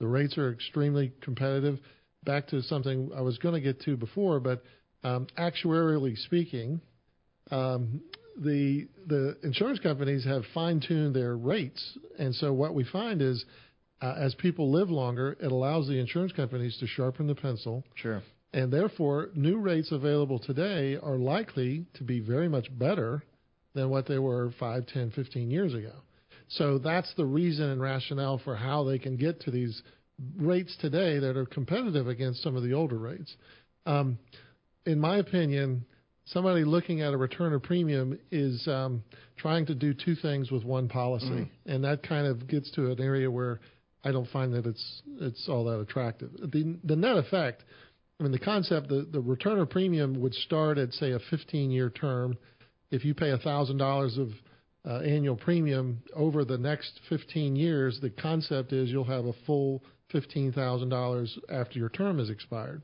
[0.00, 1.78] The rates are extremely competitive.
[2.24, 4.62] Back to something I was going to get to before, but
[5.04, 6.80] um, actuarially speaking,
[7.50, 8.02] um,
[8.38, 13.44] the the insurance companies have fine tuned their rates, and so what we find is,
[14.02, 17.84] uh, as people live longer, it allows the insurance companies to sharpen the pencil.
[17.94, 18.22] Sure.
[18.52, 23.22] And therefore, new rates available today are likely to be very much better
[23.74, 25.92] than what they were 5, 10, 15 years ago.
[26.48, 29.82] So that's the reason and rationale for how they can get to these
[30.36, 33.34] rates today that are competitive against some of the older rates.
[33.86, 34.18] Um,
[34.84, 35.84] in my opinion,
[36.26, 39.02] somebody looking at a return of premium is um,
[39.36, 41.50] trying to do two things with one policy, Mhm.
[41.66, 43.60] and that kind of gets to an area where
[44.04, 46.32] I don't find that it's it's all that attractive.
[46.50, 47.64] The the net effect,
[48.18, 51.70] I mean, the concept, the the return of premium would start at say a 15
[51.70, 52.36] year term.
[52.90, 54.30] If you pay thousand dollars of
[54.86, 59.82] uh, annual premium over the next 15 years, the concept is you'll have a full
[60.12, 62.82] $15,000 after your term has expired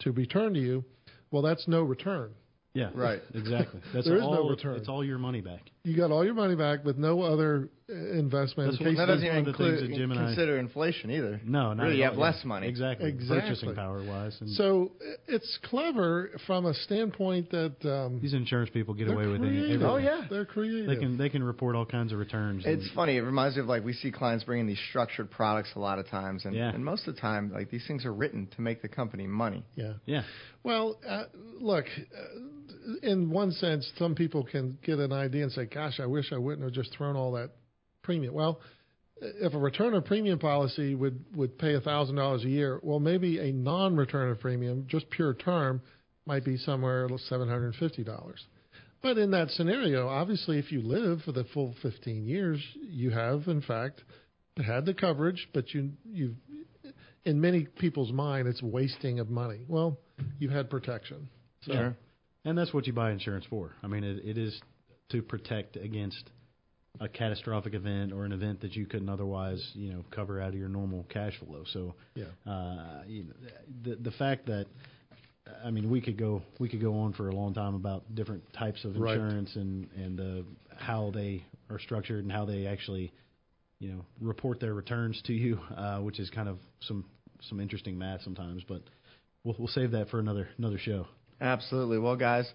[0.00, 0.84] to return to you.
[1.30, 2.32] Well, that's no return.
[2.74, 3.20] Yeah, Right.
[3.34, 3.80] Exactly.
[3.92, 4.76] That's There is all, no return.
[4.76, 5.62] It's all your money back.
[5.88, 8.70] You got all your money back with no other uh, investment.
[8.72, 11.40] That's in case That doesn't even of the include, that Jim consider inflation either.
[11.44, 12.20] No, not really, you have Yeah.
[12.20, 12.68] less money.
[12.68, 13.08] Exactly.
[13.08, 13.40] Exactly.
[13.40, 14.36] Purchasing power wise.
[14.40, 19.16] And So uh, it's clever from a standpoint that um, these insurance people get they're
[19.16, 19.82] away with any- creative.
[19.82, 19.86] everything.
[19.86, 20.26] Oh, yeah.
[20.28, 20.86] they're creative.
[20.88, 22.66] They can they can report all kinds of returns.
[22.66, 23.16] and- It's funny.
[23.16, 26.06] It reminds me of like we see clients bringing these structured products a lot of
[26.08, 26.68] times, and, Yeah.
[26.74, 29.64] and most of the time, like these things are written to make the company money.
[29.76, 29.94] yeah.
[30.04, 30.22] yeah.
[30.64, 31.24] Well, uh,
[31.60, 32.67] look, uh,
[33.02, 36.38] in one sense, some people can get an idea and say, "Gosh, I wish I
[36.38, 37.50] wouldn't have just thrown all that
[38.02, 38.60] premium." Well,
[39.20, 43.38] if a return of premium policy would would pay thousand dollars a year, well, maybe
[43.38, 45.82] a non-return of premium, just pure term,
[46.26, 48.46] might be somewhere seven hundred and fifty dollars.
[49.02, 53.46] But in that scenario, obviously, if you live for the full 15 years, you have,
[53.46, 54.02] in fact,
[54.56, 56.34] had the coverage, but you you
[57.24, 59.60] in many people's mind, it's wasting of money.
[59.68, 59.98] Well,
[60.38, 61.28] you had protection.
[61.62, 61.92] So, Yeah.
[62.44, 63.72] And that's what you buy insurance for.
[63.82, 64.58] I mean, it, it is
[65.10, 66.22] to protect against
[67.00, 70.54] a catastrophic event or an event that you couldn't otherwise, you know, cover out of
[70.54, 71.64] your normal cash flow.
[71.72, 72.24] So, Yeah.
[72.50, 73.34] uh, you know,
[73.84, 74.66] the the fact that
[75.64, 78.42] I mean, we could go we could go on for a long time about different
[78.52, 79.16] types of Right.
[79.16, 80.42] insurance and and uh,
[80.76, 83.12] how they are structured and how they actually,
[83.78, 87.04] you know, report their returns to you, uh, which is kind of some
[87.42, 88.62] some interesting math sometimes.
[88.66, 88.82] But
[89.44, 91.06] we'll we'll save that for another another show.
[91.40, 91.98] Absolutely.
[91.98, 92.46] Well, guys,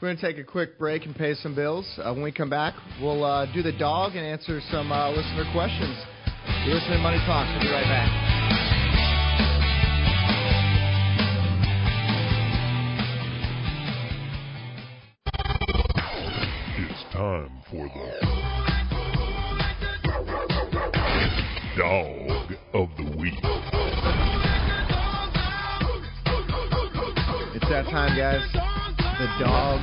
[0.00, 1.86] we're going to take a quick break and pay some bills.
[1.98, 5.50] Uh, when we come back, we'll uh, do the dog and answer some uh, listener
[5.52, 5.96] questions.
[6.64, 7.48] You're listening to Money Talks.
[7.52, 8.35] We'll be right back.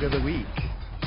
[0.04, 0.46] Of the week.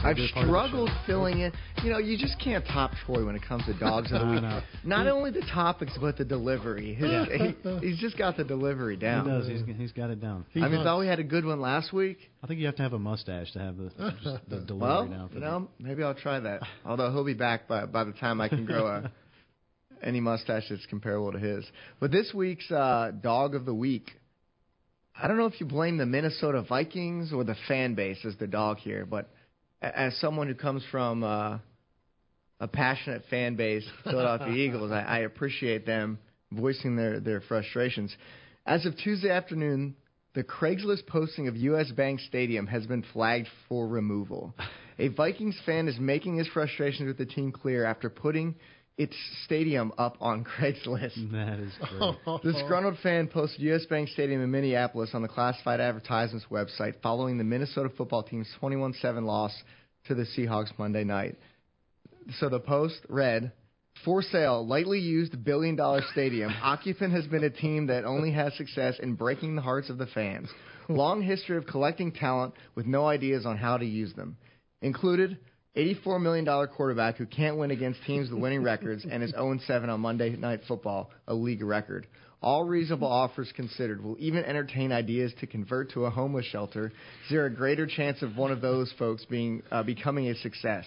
[0.04, 1.52] I've good part of the struggled filling in.
[1.84, 4.42] You know, you just can't top Troy when it comes to dogs of the week.
[4.42, 4.62] know.
[4.84, 6.94] Not only the topics, but the delivery.
[6.94, 9.26] His, he, he's just got the delivery down.
[9.26, 9.48] He does.
[9.48, 10.46] He's, he's got it down.
[10.56, 12.18] I mean, thought we had a good one last week.
[12.44, 13.90] I think you have to have a mustache to have the
[14.24, 15.28] just the delivery Well.
[15.30, 15.46] For you that.
[15.46, 16.62] know, maybe I'll try that.
[16.86, 19.12] Although he'll be back by by the time I can grow a
[20.04, 21.66] any mustache that's comparable to his.
[22.00, 24.12] But this week's uh, dog of the week,
[25.20, 28.46] I don't know if you blame the Minnesota Vikings or the fan base as the
[28.46, 29.30] dog here, but
[29.82, 31.58] as someone who comes from uh,
[32.60, 36.20] a passionate fan base, Philadelphia Eagles, I, I appreciate them
[36.52, 38.16] voicing their their frustrations.
[38.68, 39.96] As of Tuesday afternoon,
[40.36, 41.90] the Craigslist posting of U.S.
[41.92, 44.54] Bank Stadium has been flagged for removal.
[45.00, 48.54] A Vikings fan is making his frustrations with the team clear after putting
[48.98, 51.32] its stadium up on Craigslist.
[51.32, 52.16] That is great.
[52.44, 53.86] The disgruntled fan posted U.S.
[53.86, 59.24] Bank Stadium in Minneapolis on the classified advertisements website following the Minnesota football team's 21-7
[59.24, 59.54] loss
[60.08, 61.36] to the Seahawks Monday night.
[62.40, 63.52] So the post read,
[64.04, 66.52] "For sale, lightly used billion-dollar stadium.
[66.62, 70.08] Occupant has been a team that only has success in breaking the hearts of the
[70.08, 70.50] fans.
[70.90, 74.38] Long history of collecting talent with no ideas on how to use them.
[74.82, 75.38] Included."
[75.78, 80.00] $84 million quarterback who can't win against teams with winning records and is 0-7 on
[80.02, 82.08] Monday Night Football, a league record.
[82.42, 86.88] All reasonable offers considered will even entertain ideas to convert to a homeless shelter.
[86.88, 90.86] Is there a greater chance of one of those folks being uh, becoming a success?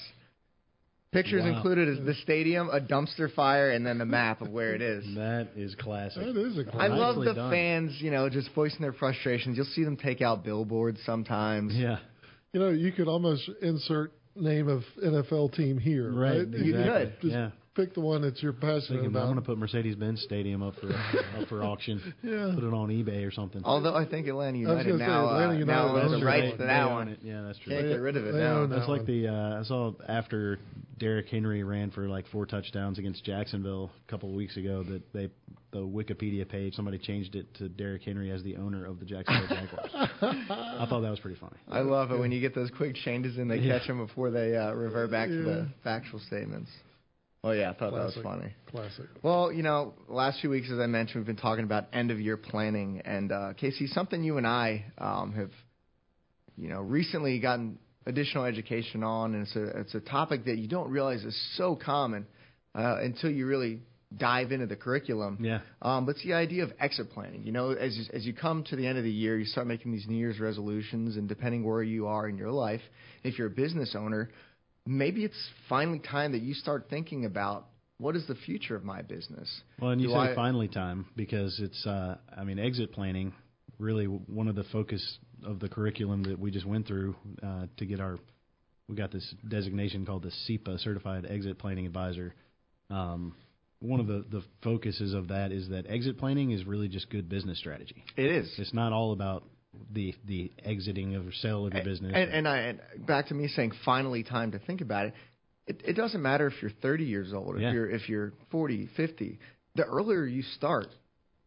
[1.12, 1.57] Pictures Wow.
[1.57, 5.05] included is the stadium, a dumpster fire, and then the map of where it is.
[5.16, 6.22] That is classic.
[6.22, 7.50] That is a I love Nicely the done.
[7.50, 9.57] fans, you know, just voicing their frustrations.
[9.57, 11.74] You'll see them take out billboards sometimes.
[11.74, 11.98] Yeah.
[12.53, 16.40] You know, you could almost insert name of NFL team here, Right, right?
[16.40, 16.66] exactly.
[16.66, 17.50] You could just Yeah.
[17.81, 19.25] Pick the one that you're passionate Thinking, I'm about.
[19.27, 22.14] going to put Mercedes-Benz Stadium up for up for auction.
[22.23, 22.53] Yeah.
[22.55, 23.62] Put it on eBay or something.
[23.64, 26.19] Although I think Atlanta United gonna say, now, Atlanta uh, United now owns owns the
[26.19, 26.25] it.
[26.31, 27.09] rights to They that own one.
[27.09, 27.19] it.
[27.23, 27.75] Yeah, that's true.
[27.75, 28.59] Can't get rid of it now.
[28.61, 29.07] own that That's like one.
[29.23, 30.59] the uh, I saw after
[30.99, 35.03] Derrick Henry ran for like four touchdowns against Jacksonville a couple of weeks ago that
[35.12, 35.31] they
[35.73, 39.49] the Wikipedia page somebody changed it to Derrick Henry as the owner of the Jacksonville
[39.57, 39.90] Jaguars.
[40.21, 41.57] I thought that was pretty funny.
[41.71, 43.79] I love it when you get those quick changes and they Yeah.
[43.79, 46.71] catch them before they uh, revert back to the factual statements.
[47.42, 48.22] Oh yeah, I thought Classic.
[48.22, 48.55] that was funny.
[48.70, 49.07] Classic.
[49.22, 52.20] Well, you know, last few weeks, as I mentioned, we've been talking about end of
[52.20, 55.50] year planning, and uh, KC, something you and I um, have,
[56.59, 60.68] you know, recently gotten additional education on, and it's a it's a topic that you
[60.68, 62.26] don't realize is so common
[62.74, 63.81] uh, until you really
[64.18, 65.38] dive into the curriculum.
[65.40, 65.61] Yeah.
[65.81, 67.46] Um, but it's the idea of exit planning.
[67.46, 69.92] You know, as as you come to the end of the year, you start making
[69.92, 72.83] these New Year's resolutions, and depending where you are in your life,
[73.24, 74.29] if you're a business owner,
[74.87, 77.66] maybe it's finally time that you start thinking about
[77.99, 79.49] what is the future of my business.
[79.79, 83.33] Well, and you Do say I- finally time because it's uh, I mean exit planning
[83.79, 87.87] really one of the focus of the curriculum that we just went through uh, to
[87.87, 88.19] get our
[88.88, 92.35] we got this designation called the CEPA Certified Exit Planning Advisor.
[92.90, 93.37] Um,
[93.79, 97.29] one of the, the focuses of that is that exit planning is really just good
[97.29, 98.05] business strategy.
[98.16, 98.53] It is.
[98.59, 99.45] It's not all about
[99.92, 102.12] the the exiting of or sale of your business.
[102.14, 105.14] And, and I and back to me saying finally time to think about it.
[105.66, 107.72] It, it doesn't matter if you're 30 years old, if Yeah.
[107.72, 109.38] you're if you're 40, 50.
[109.76, 110.88] The earlier you start,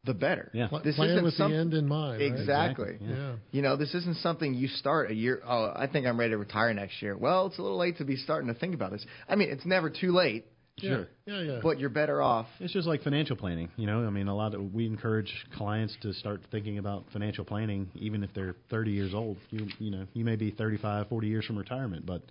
[0.05, 0.49] the better.
[0.53, 0.67] Yeah.
[0.67, 2.21] Pl- This plan isn't with some- the end in mind.
[2.21, 2.31] right?
[2.31, 2.97] Exactly.
[3.01, 3.15] Yeah.
[3.15, 3.31] Yeah.
[3.51, 5.41] You know, this isn't something you start a year.
[5.45, 7.17] Oh, I think I'm ready to retire next year.
[7.17, 9.05] Well, it's a little late to be starting to think about this.
[9.27, 10.45] I mean, it's never too late,
[10.79, 11.07] Sure.
[11.25, 11.59] Yeah, yeah.
[11.61, 12.47] but you're better off.
[12.59, 14.05] It's just like financial planning, you know.
[14.05, 18.23] I mean, a lot of we encourage clients to start thinking about financial planning, even
[18.23, 19.37] if they're 30 years old.
[19.51, 22.23] You you know, you may be 35, 40 years from retirement, but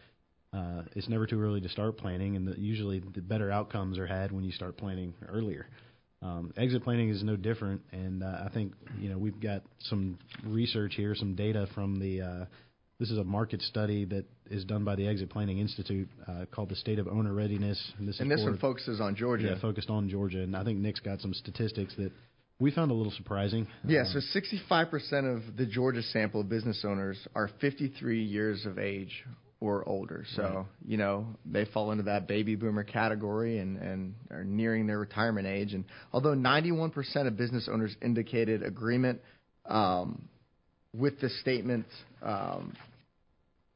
[0.52, 4.07] uh, it's never too early to start planning, and the, usually the better outcomes are
[4.07, 5.66] had when you start planning earlier.
[6.20, 10.18] Um, exit planning is no different, and uh, I think you know we've got some
[10.44, 12.22] research here, some data from the.
[12.22, 12.44] Uh,
[13.03, 16.69] this is a market study that is done by the Exit Planning Institute uh, called
[16.69, 17.93] the State of Owner Readiness.
[17.99, 19.49] And this, And this for- one focuses on Georgia.
[19.49, 22.12] yeah, focused on Georgia, and I think Nick's got some statistics that
[22.61, 23.67] we found a little surprising.
[23.85, 28.79] Yeah, Uh, so 65% of the Georgia sample of business owners are 53 years of
[28.79, 29.25] age
[29.59, 30.25] or older.
[30.37, 30.67] So, Right.
[30.87, 35.49] you know, they fall into that baby boomer category and, and are nearing their retirement
[35.49, 35.75] age.
[35.75, 39.21] And although 91% of business owners indicated agreement
[39.67, 40.29] um,
[40.95, 41.87] with the statement
[42.23, 42.75] um,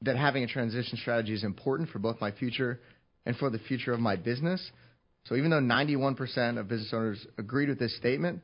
[0.03, 2.81] that having a transition strategy is important for both my future
[3.25, 4.71] and for the future of my business.
[5.25, 8.43] So even though 91% of business owners agreed with this statement,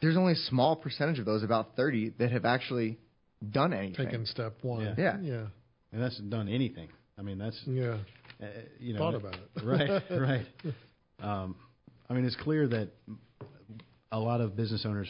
[0.00, 2.98] there's only a small percentage of those, about 30, that have actually
[3.50, 4.06] done anything.
[4.06, 4.84] Taking step one.
[4.84, 4.94] Yeah.
[4.96, 5.18] Yeah.
[5.20, 5.46] Yeah.
[5.92, 6.88] and that's done anything.
[7.18, 7.98] I mean, that's Yeah.
[8.40, 8.46] uh,
[8.78, 9.64] you know Thought about it.
[9.64, 10.46] right, right.
[11.20, 11.56] Um,
[12.08, 12.90] I mean, it's clear that
[14.12, 15.08] a lot of business owners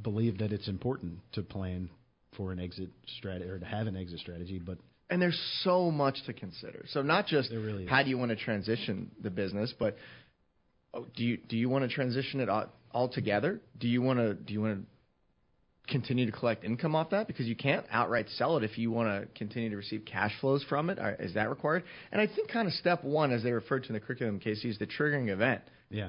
[0.00, 1.90] believe that it's important to plan
[2.38, 4.78] for an exit strategy or to have an exit strategy, but
[5.10, 6.86] And there's so much to consider.
[6.88, 9.96] So not just really how do you want to transition the business, but
[10.94, 13.60] oh, do you do you want to transition it all, altogether?
[13.78, 14.86] Do you want to do you want to
[15.92, 19.08] continue to collect income off that because you can't outright sell it if you want
[19.08, 20.98] to continue to receive cash flows from it?
[20.98, 21.82] Or Is that required?
[22.12, 24.66] And I think kind of step one, as they referred to in the curriculum, KC,
[24.66, 25.62] is the triggering event.
[25.90, 26.08] yeah,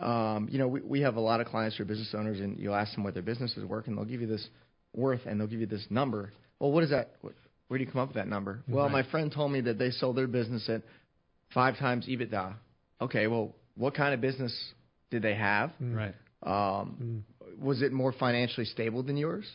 [0.00, 2.58] um, you know, we, we have a lot of clients who are business owners, and
[2.58, 4.48] you ask them what their business is and they'll give you this
[4.96, 6.32] worth, and they'll give you this number.
[6.58, 7.12] Well, what is that?
[7.68, 8.62] Where do you come up with that number?
[8.68, 10.82] Well, my friend told me that they sold their business at
[11.52, 12.54] five times EBITDA.
[13.00, 14.54] Okay, well, what kind of business
[15.10, 15.72] did they have?
[15.80, 16.14] right.
[16.42, 17.24] Um,
[17.60, 19.46] Was it more financially stable than yours?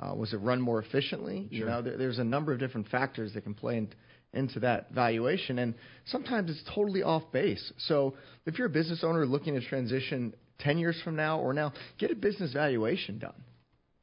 [0.00, 1.46] Uh, was it run more efficiently?
[1.50, 1.68] You Sure.
[1.68, 3.88] know, there, there's a number of different factors that can play in,
[4.32, 5.74] into that valuation, and
[6.06, 7.72] sometimes it's totally off base.
[7.78, 8.14] So,
[8.46, 12.10] if you're a business owner looking to transition 10 years from now or now, get
[12.10, 13.34] a business valuation done.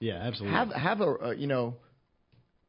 [0.02, 0.58] Yeah, absolutely.
[0.58, 1.76] Have have a, a you know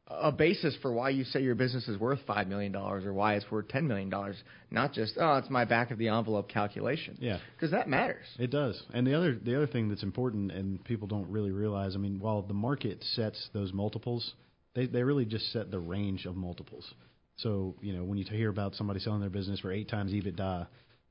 [0.07, 3.35] a basis for why you say your business is worth five million dollars or why
[3.35, 4.35] it's worth ten million dollars,
[4.69, 7.17] not just oh it's my back of the envelope calculation.
[7.19, 7.39] Yeah.
[7.55, 8.25] because that matters.
[8.37, 8.81] It does.
[8.93, 12.19] And the other the other thing that's important and people don't really realize, I mean,
[12.19, 14.33] while the market sets those multiples,
[14.75, 16.93] they they really just set the range of multiples.
[17.37, 20.67] So, you know, when you hear about somebody selling their business for 8 times EBITDA,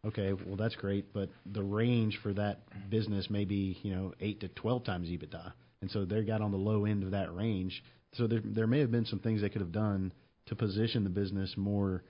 [0.07, 4.41] okay, well that's great, but the range for that business may be, you know, 8
[4.41, 5.53] to 12 times EBITDA.
[5.83, 7.83] And so they got on the low end of that range.
[8.15, 10.13] So there there may have been some things they could have done
[10.47, 12.03] to position the business more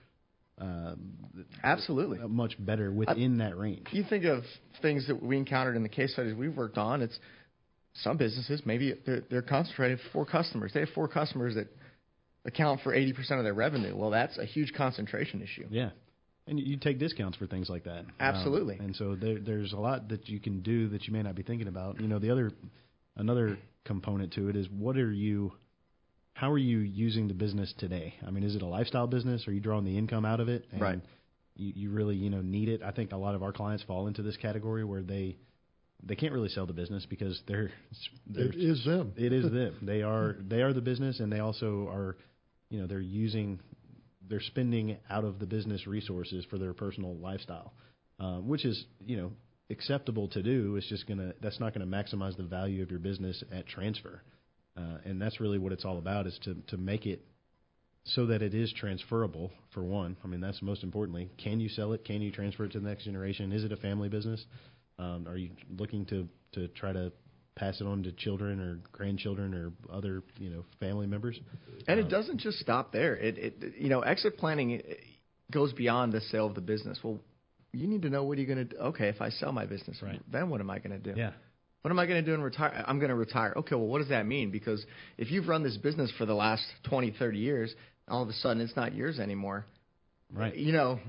[0.60, 0.94] uh,
[1.64, 2.18] Absolutely.
[2.28, 3.86] much better within that range.
[3.90, 4.44] You think of
[4.80, 7.02] things that we encountered in the case studies we've worked on.
[7.02, 7.18] It's
[7.94, 10.72] some businesses maybe they're, they're concentrated four customers.
[10.72, 11.68] They have four customers that
[12.44, 13.96] account for 80% of their revenue.
[13.96, 15.66] Well, that's a huge concentration issue.
[15.70, 15.90] Yeah.
[16.46, 18.04] And you take discounts for things like that.
[18.18, 18.78] Absolutely.
[18.78, 21.36] Um, and so there, there's a lot that you can do that you may not
[21.36, 22.00] be thinking about.
[22.00, 22.50] You know, the other
[23.16, 25.52] another component to it is what are you
[26.34, 28.14] how are you using the business today?
[28.26, 29.46] I mean, is it a lifestyle business?
[29.46, 30.64] Are you drawing the income out of it?
[30.72, 31.00] And Right.
[31.54, 32.82] You, you really, you know, need it.
[32.82, 35.36] I think a lot of our clients fall into this category where they
[36.04, 37.70] they can't really sell the business because they're,
[38.26, 39.12] they're It is them.
[39.16, 39.76] It is them.
[39.82, 42.16] They are they are the business, and they also are,
[42.70, 43.60] you know, they're using
[44.28, 47.74] they're spending out of the business resources for their personal lifestyle,
[48.18, 49.32] um, which is you know
[49.72, 50.76] acceptable to do.
[50.76, 54.22] It's just gonna that's not going to maximize the value of your business at transfer,
[54.76, 57.24] uh, and that's really what it's all about is to to make it
[58.04, 60.16] so that it is transferable for one.
[60.24, 61.30] I mean that's most importantly.
[61.42, 62.04] Can you sell it?
[62.04, 63.52] Can you transfer it to the next generation?
[63.52, 64.44] Is it a family business?
[64.98, 67.12] Um, are you looking to to try to
[67.54, 71.40] pass it on to children or grandchildren or other you know family members?
[71.88, 73.16] And Um, it doesn't just stop there.
[73.16, 75.00] It, it you know, exit planning it
[75.50, 76.98] goes beyond the sale of the business.
[77.02, 77.20] Well,
[77.72, 78.76] you need to know what are you going to do.
[78.76, 80.20] Okay, if I sell my business, Right.
[80.30, 81.18] then what am I going to do?
[81.18, 81.32] Yeah.
[81.82, 82.84] What am I going to do in retire?
[82.86, 83.54] I'm going to retire.
[83.56, 84.50] Okay, well, what does that mean?
[84.50, 84.84] Because
[85.18, 87.74] if you've run this business for the last 20, 30 years,
[88.08, 89.64] all of a sudden it's not yours anymore.
[90.32, 90.54] Right.
[90.54, 91.00] You know,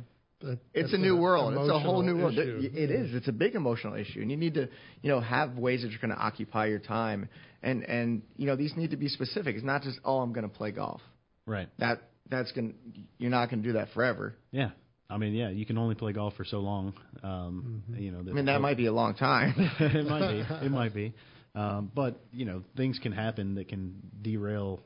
[0.42, 1.54] That- it's a new world.
[1.54, 2.38] It's a whole new world.
[2.38, 2.70] issue.
[2.74, 3.14] It is.
[3.14, 4.68] It's a big emotional issue, and you need to,
[5.02, 7.30] you know, have ways that you're going to occupy your time,
[7.62, 9.56] and and you know these need to be specific.
[9.56, 11.02] It's not just oh I'm going to play golf.
[11.46, 11.70] Right.
[11.80, 12.72] That that's going.
[12.72, 12.76] to
[13.20, 14.36] You're not going to do that forever.
[14.52, 14.72] Yeah.
[15.10, 16.94] I mean, yeah, you can only play golf for so long.
[17.22, 19.54] Um, You know, I mean that might be a long time.
[19.80, 20.56] it might be.
[20.66, 21.14] It might be.
[21.56, 24.80] Um, but you know, things can happen that can derail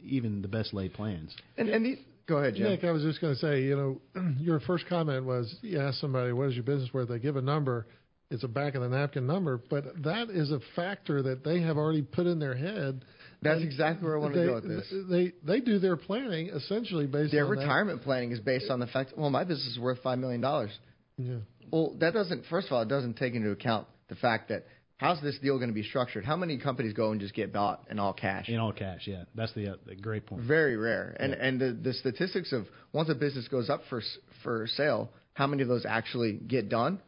[0.00, 1.34] even the best laid plans.
[1.56, 2.68] and and these, go ahead, Jim.
[2.68, 3.76] Nick, I was just going to say, you
[4.14, 7.08] know, your first comment was you ask somebody, what is your business worth?
[7.08, 7.86] They give a number.
[8.30, 11.76] It's a back of the napkin number, but that is a factor that they have
[11.76, 13.04] already put in their head.
[13.44, 14.92] That's And exactly where I want to go with this.
[15.08, 17.60] They they do their planning essentially based Their on that.
[17.60, 20.70] retirement planning is based on the fact, well, my business is worth five million dollars.
[21.18, 21.36] Yeah.
[21.70, 22.44] Well, that doesn't.
[22.50, 25.68] First of all, it doesn't take into account the fact that how's this deal going
[25.70, 26.24] to be structured?
[26.24, 28.48] How many companies go and just get bought in all cash?
[28.48, 30.42] In all cash, yeah, that's the, uh, the great point.
[30.42, 31.16] Very rare.
[31.20, 34.02] And and the, the statistics of once a business goes up for
[34.42, 37.00] for sale, how many of those actually get done?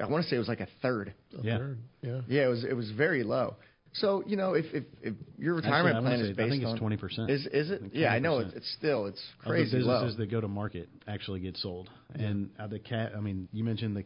[0.00, 1.12] I want to say it was like a third.
[1.38, 1.58] A Yeah.
[1.58, 2.20] third, yeah.
[2.28, 3.56] Yeah, it was it was very low.
[3.94, 6.62] So you know, if if, if your retirement Actually, plan is say- I based think
[6.62, 7.30] it's on 20%.
[7.30, 7.82] Is is it?
[7.92, 10.18] Yeah, I know it's, it's still it's Of the crazy businesses low.
[10.24, 13.12] that go to market actually get sold, and uh, the cat.
[13.16, 14.04] I mean, you mentioned the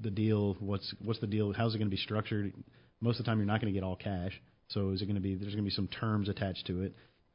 [0.00, 0.56] the deal.
[0.60, 1.52] What's what's the deal?
[1.52, 2.52] How's it going to be structured?
[3.00, 4.40] Most of the time, you're not going to get all cash.
[4.68, 5.34] So is it going to be?
[5.34, 6.94] There's going to be some terms attached to it.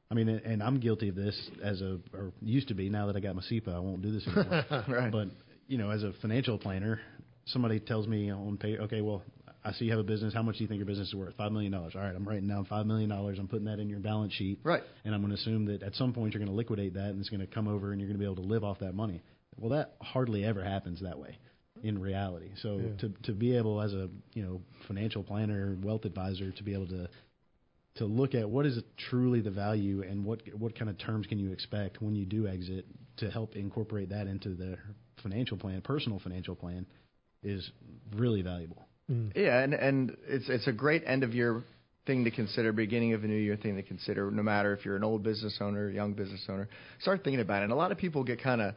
[0.10, 2.90] I mean, and- and I'm guilty of this as a or used to be.
[2.90, 4.66] Now that I got my CEPA, I won't do this anymore.
[4.88, 5.12] Right.
[5.12, 5.28] But
[5.68, 7.00] you know, as a financial planner,
[7.46, 9.22] somebody tells me on pay, okay, well,
[9.64, 10.34] I see you have a business.
[10.34, 11.36] How much do you think your business is worth?
[11.36, 11.94] Five million dollars.
[11.96, 13.38] All right, I'm writing down five million dollars.
[13.40, 14.60] I'm putting that in your balance sheet.
[14.64, 14.84] Right.
[15.04, 17.20] And I'm going to assume that at some point you're going to liquidate that, and
[17.20, 18.94] it's going to come over, and you're going to be able to live off that
[18.94, 19.22] money.
[19.58, 21.38] Well, that hardly ever happens that way
[21.84, 22.52] in reality.
[22.62, 22.98] So Yeah.
[23.00, 26.88] to to be able as a you know financial planner, wealth advisor, to be able
[26.88, 27.10] to
[27.96, 31.40] to look at what is truly the value and what what kind of terms can
[31.40, 32.86] you expect when you do exit
[33.18, 34.78] to help incorporate that into the
[35.22, 36.86] financial plan, personal financial plan,
[37.44, 37.70] is
[38.16, 38.88] really valuable.
[39.10, 39.32] Mm.
[39.36, 41.64] Yeah, and and it's it's a great end of year
[42.06, 44.30] thing to consider, beginning of a new year thing to consider.
[44.32, 46.68] No matter if you're an old business owner, young business owner,
[47.02, 47.66] start thinking about it.
[47.66, 48.76] And a lot of people get kind of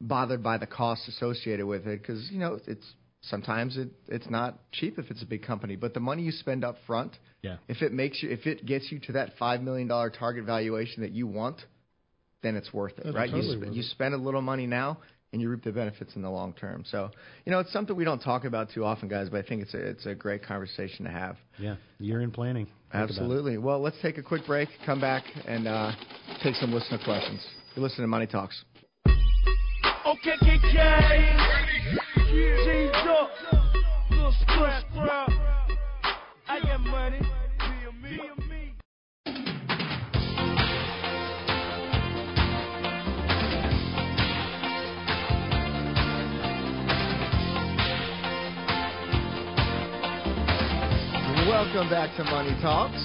[0.00, 2.84] bothered by the costs associated with it because you know it's
[3.22, 6.64] sometimes it it's not cheap if it's a big company, but the money you spend
[6.64, 7.56] up front, Yeah.
[7.68, 11.02] if it makes you if it gets you to that five million dollar target valuation
[11.02, 11.60] that you want,
[12.42, 13.30] then it's worth it, That's right?
[13.30, 14.98] totally you worth you spend a little money now.
[15.32, 16.84] And you reap the benefits in the long term.
[16.86, 17.10] So,
[17.46, 19.30] you know, it's something we don't talk about too often, guys.
[19.30, 21.36] But I think it's a it's a great conversation to have.
[21.58, 22.66] Yeah, year in planning.
[22.66, 22.76] Think.
[22.92, 23.56] Absolutely.
[23.56, 25.92] Well, let's take a quick break, come back, and uh,
[26.42, 27.42] take some listener questions.
[27.74, 28.62] You're listening to Money Talks.
[29.06, 31.52] Okay, KK.
[32.16, 33.30] G's up.
[34.10, 35.30] Little scrap, scrap.
[36.48, 37.20] I got money.
[51.62, 52.96] Welcome back to Money Talks.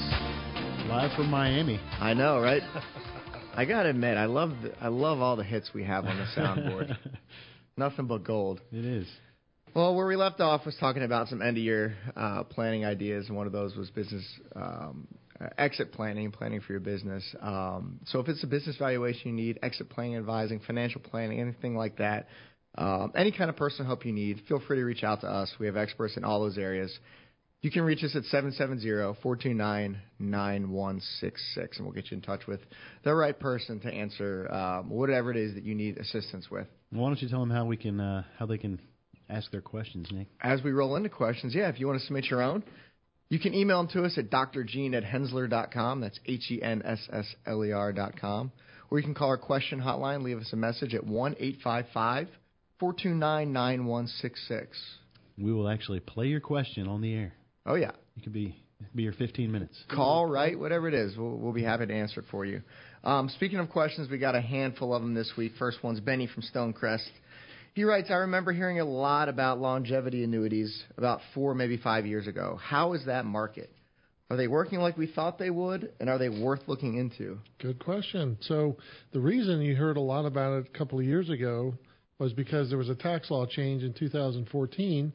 [0.89, 1.79] Live from Miami.
[1.99, 2.63] I know, right?
[3.55, 6.25] I gotta admit, I love the, I love all the hits we have on the
[6.35, 6.97] soundboard.
[7.77, 8.59] Nothing but gold.
[8.71, 9.07] It is.
[9.75, 13.27] Well, where we left off was talking about some end of year uh, planning ideas,
[13.27, 15.07] and one of those was business um,
[15.39, 17.23] uh, exit planning, planning for your business.
[17.39, 21.75] Um, so if it's a business valuation you need, exit planning, advising, financial planning, anything
[21.75, 22.27] like that,
[22.75, 25.53] um, any kind of personal help you need, feel free to reach out to us.
[25.59, 26.97] We have experts in all those areas.
[27.61, 32.59] You can reach us at 770-429-9166, and we'll get you in touch with
[33.03, 36.67] the right person to answer um, whatever it is that you need assistance with.
[36.91, 38.79] Why don't you tell them how we can uh, how they can
[39.27, 40.27] ask their questions, Nick?
[40.39, 42.63] As we roll into questions, yeah, if you want to submit your own,
[43.29, 45.99] you can email them to us at drgene at henssler.com.
[45.99, 48.51] That's H-E-N-S-S-L-E-R dot com.
[48.89, 51.01] Or you can call our question hotline, leave us a message at
[52.81, 54.67] 1-855-429-9166.
[55.37, 57.33] We will actually play your question on the air.
[57.67, 57.91] Oh, yeah.
[58.15, 59.77] It could be it could be your 15 minutes.
[59.93, 61.17] Call, write, whatever it is.
[61.17, 62.61] We'll, we'll be happy to answer it for you.
[63.03, 65.53] Um, speaking of questions, we got a handful of them this week.
[65.57, 67.07] First one's Benny from Stonecrest.
[67.73, 72.27] He writes, I remember hearing a lot about longevity annuities about four, maybe five years
[72.27, 72.59] ago.
[72.61, 73.71] How is that market?
[74.29, 77.39] Are they working like we thought they would, and are they worth looking into?
[77.59, 78.37] Good question.
[78.41, 78.77] So
[79.13, 81.75] the reason you heard a lot about it a couple of years ago
[82.19, 85.13] was because there was a tax law change in 2014,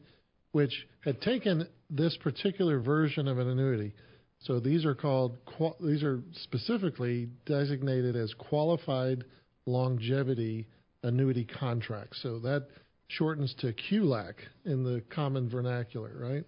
[0.53, 0.71] which
[1.03, 3.93] had taken this particular version of an annuity.
[4.39, 5.37] So these are called
[5.79, 9.23] these are specifically designated as qualified
[9.65, 10.67] longevity
[11.03, 12.19] annuity contracts.
[12.21, 12.67] So that
[13.07, 14.33] shortens to QLAC
[14.65, 16.43] in the common vernacular, right?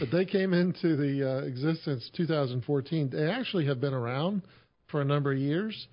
[0.00, 3.10] But they came into the uh, existence 2014.
[3.10, 4.42] They actually have been around
[4.90, 5.86] for a number of years.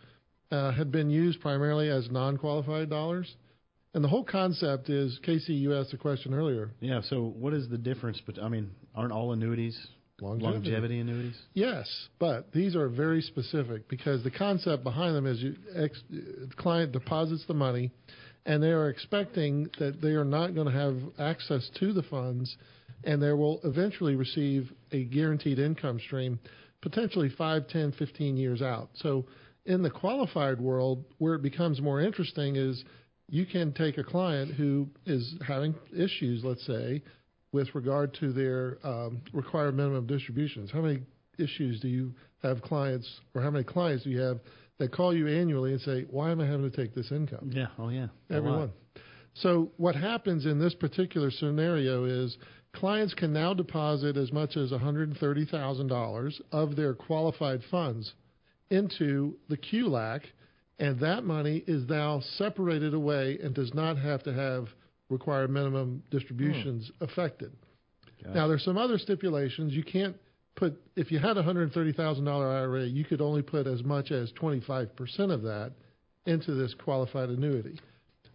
[0.51, 3.35] Uh, had been used primarily as non-qualified dollars.
[3.93, 6.71] And the whole concept is, KC, you asked a question earlier.
[6.79, 7.01] Yeah.
[7.09, 8.21] So what is the difference?
[8.25, 9.77] But I mean, aren't all annuities
[10.21, 10.69] longevity.
[10.69, 11.37] longevity annuities?
[11.53, 11.87] Yes,
[12.19, 16.91] but these are very specific because the concept behind them is you ex, the client
[16.91, 17.91] deposits the money,
[18.45, 22.55] and they are expecting that they are not going to have access to the funds,
[23.03, 26.39] and they will eventually receive a guaranteed income stream,
[26.81, 28.89] potentially 5, 10, 15 years out.
[28.95, 29.25] So
[29.65, 32.83] in the qualified world, where it becomes more interesting is
[33.29, 37.01] you can take a client who is having issues, let's say,
[37.51, 40.71] with regard to their um, required minimum distributions.
[40.71, 41.01] How many
[41.37, 42.13] issues do you
[42.43, 44.39] have clients, or how many clients do you have
[44.77, 47.67] that call you annually and say, "Why am I having to take this income?" Yeah,
[47.77, 48.71] oh yeah, everyone.
[49.33, 52.37] So what happens in this particular scenario is
[52.73, 58.13] clients can now deposit as much as $130,000 of their qualified funds
[58.69, 60.21] into the QLAC,
[60.79, 64.67] and that money is now separated away and does not have to have
[65.09, 67.03] required minimum distributions hmm.
[67.03, 67.51] affected.
[68.21, 68.33] Okay.
[68.33, 69.73] Now, there's some other stipulations.
[69.73, 70.15] You can't
[70.55, 74.89] put, if you had a $130,000 IRA, you could only put as much as 25%
[75.31, 75.71] of that
[76.25, 77.79] into this qualified annuity.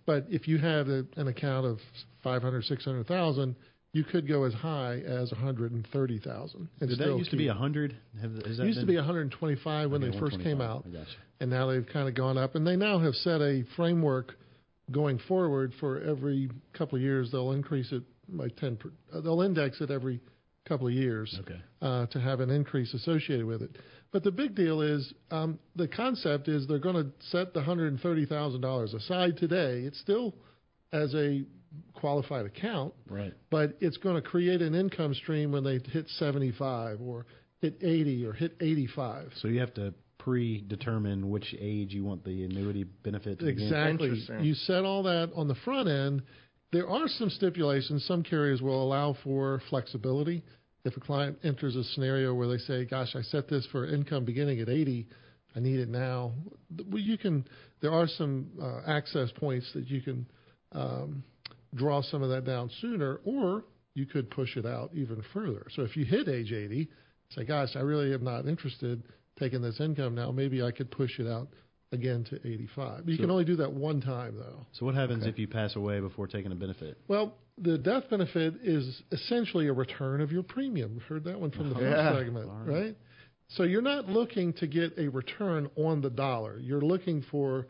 [0.06, 1.78] But if you had a, an account of
[2.22, 3.56] 500, 600,000,
[3.94, 6.68] you could go as high as 130,000.
[6.80, 7.96] Did that used to be 100?
[8.20, 8.74] Have, it used been?
[8.74, 10.84] to be 125 when okay, they first came out,
[11.40, 12.56] and now they've kind of gone up.
[12.56, 14.32] And they now have set a framework
[14.90, 17.30] going forward for every couple of years.
[17.30, 18.78] They'll increase it by 10.
[18.78, 20.20] Per, uh, they'll index it every
[20.66, 21.60] couple of years okay.
[21.80, 23.76] uh, to have an increase associated with it.
[24.10, 28.94] But the big deal is um, the concept is they're going to set the $130,000
[28.94, 29.80] aside today.
[29.80, 30.34] It's still
[30.92, 31.44] as a
[31.94, 32.94] qualified account.
[33.08, 33.32] Right.
[33.50, 37.26] But it's going to create an income stream when they hit 75 or
[37.60, 39.30] hit 80 or hit 85.
[39.40, 44.22] So you have to predetermine which age you want the annuity benefit to exactly.
[44.40, 46.22] You set all that on the front end.
[46.72, 48.04] There are some stipulations.
[48.06, 50.42] Some carriers will allow for flexibility.
[50.84, 54.24] If a client enters a scenario where they say, "Gosh, I set this for income
[54.24, 55.06] beginning at 80,
[55.54, 56.32] I need it now,"
[56.88, 57.46] well, you can.
[57.80, 60.26] There are some uh, access points that you can
[60.72, 61.22] um,
[61.74, 63.64] draw some of that down sooner, or
[63.94, 65.66] you could push it out even further.
[65.74, 66.88] So if you hit age 80,
[67.30, 69.02] say, gosh, I really am not interested
[69.38, 70.30] taking this income now.
[70.30, 71.48] Maybe I could push it out
[71.92, 73.08] again to 85.
[73.08, 74.66] You so, can only do that one time, though.
[74.72, 75.30] So what happens okay.
[75.30, 76.98] if you pass away before taking a benefit?
[77.08, 81.00] Well, the death benefit is essentially a return of your premium.
[81.08, 82.10] Heard that one from the oh, yeah.
[82.10, 82.80] first segment, right.
[82.82, 82.96] right?
[83.48, 86.58] So you're not looking to get a return on the dollar.
[86.58, 87.66] You're looking for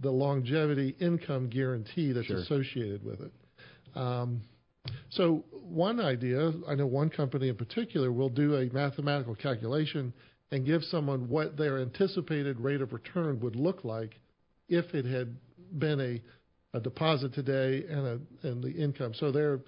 [0.00, 2.38] the longevity income guarantee that's sure.
[2.38, 3.32] associated with it.
[3.94, 4.42] Um,
[5.10, 10.12] so one idea, I know one company in particular will do a mathematical calculation
[10.50, 14.20] and give someone what their anticipated rate of return would look like
[14.68, 15.34] if it had
[15.78, 19.14] been a, a deposit today and a and the income.
[19.14, 19.60] So there,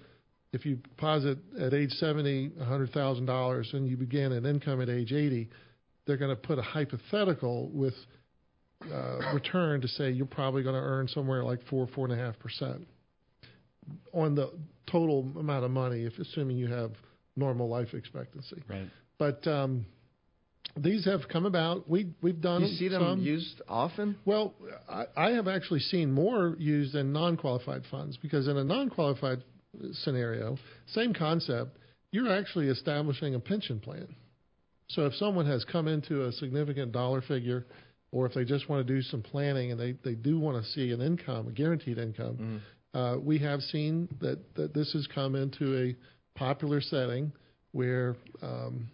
[0.53, 5.49] if you deposit at age 70 $100,000 and you begin an income at age 80,
[6.05, 7.95] they're going to put a hypothetical with
[8.93, 12.23] uh, return to say you're probably going to earn somewhere like four four and a
[12.23, 12.87] half percent
[14.13, 14.51] on the
[14.89, 16.91] total amount of money, if assuming you have
[17.35, 18.63] normal life expectancy.
[18.69, 18.87] Right.
[19.17, 19.85] But um,
[20.75, 21.89] these have come about.
[21.89, 22.61] We we've done.
[22.63, 23.21] You see them some.
[23.21, 24.17] used often.
[24.25, 24.53] Well,
[24.89, 29.43] I, I have actually seen more used in non-qualified funds because in a non-qualified
[29.91, 30.57] scenario,
[30.87, 31.77] same concept.
[32.11, 34.07] you're actually establishing a pension plan.
[34.89, 37.65] So if someone has come into a significant dollar figure,
[38.11, 40.71] or if they just want to do some planning and they, they do want to
[40.71, 42.57] see an income, a guaranteed income, Mm-hmm.
[42.97, 45.95] Uh, we have seen that, that this has come into a
[46.37, 47.31] popular setting
[47.71, 48.87] where um,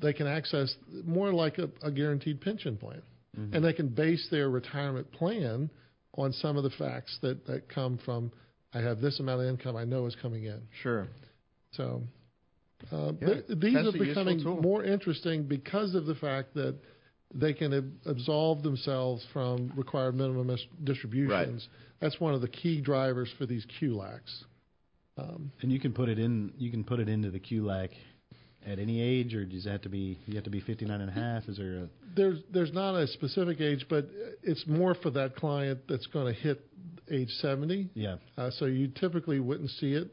[0.00, 0.72] they can access
[1.04, 3.02] more like a, a guaranteed pension plan.
[3.36, 3.54] Mm-hmm.
[3.54, 5.70] And they can base their retirement plan
[6.16, 8.30] on some of the facts that, that come from
[8.74, 10.60] I have this amount of income I know is coming in.
[10.82, 11.08] Sure.
[11.72, 12.02] So
[12.92, 16.76] uh, Yeah, th- these are becoming more interesting because of the fact that
[17.34, 21.68] they can ab- absolve themselves from required minimum dis- distributions.
[22.00, 24.44] That's one of the key drivers for these QLACs.
[25.16, 26.52] Um, And you can put it in.
[26.58, 27.90] You can put it into the QLAC
[28.66, 30.18] at any age, or does it have to be?
[30.26, 31.48] You have to be 59 and a half.
[31.48, 31.88] Is there a?
[32.16, 34.08] there's there's not a specific age, but
[34.42, 36.60] it's more for that client that's going to hit
[37.10, 37.90] age 70.
[37.94, 38.16] Yeah.
[38.38, 40.10] Uh, so you typically wouldn't see it.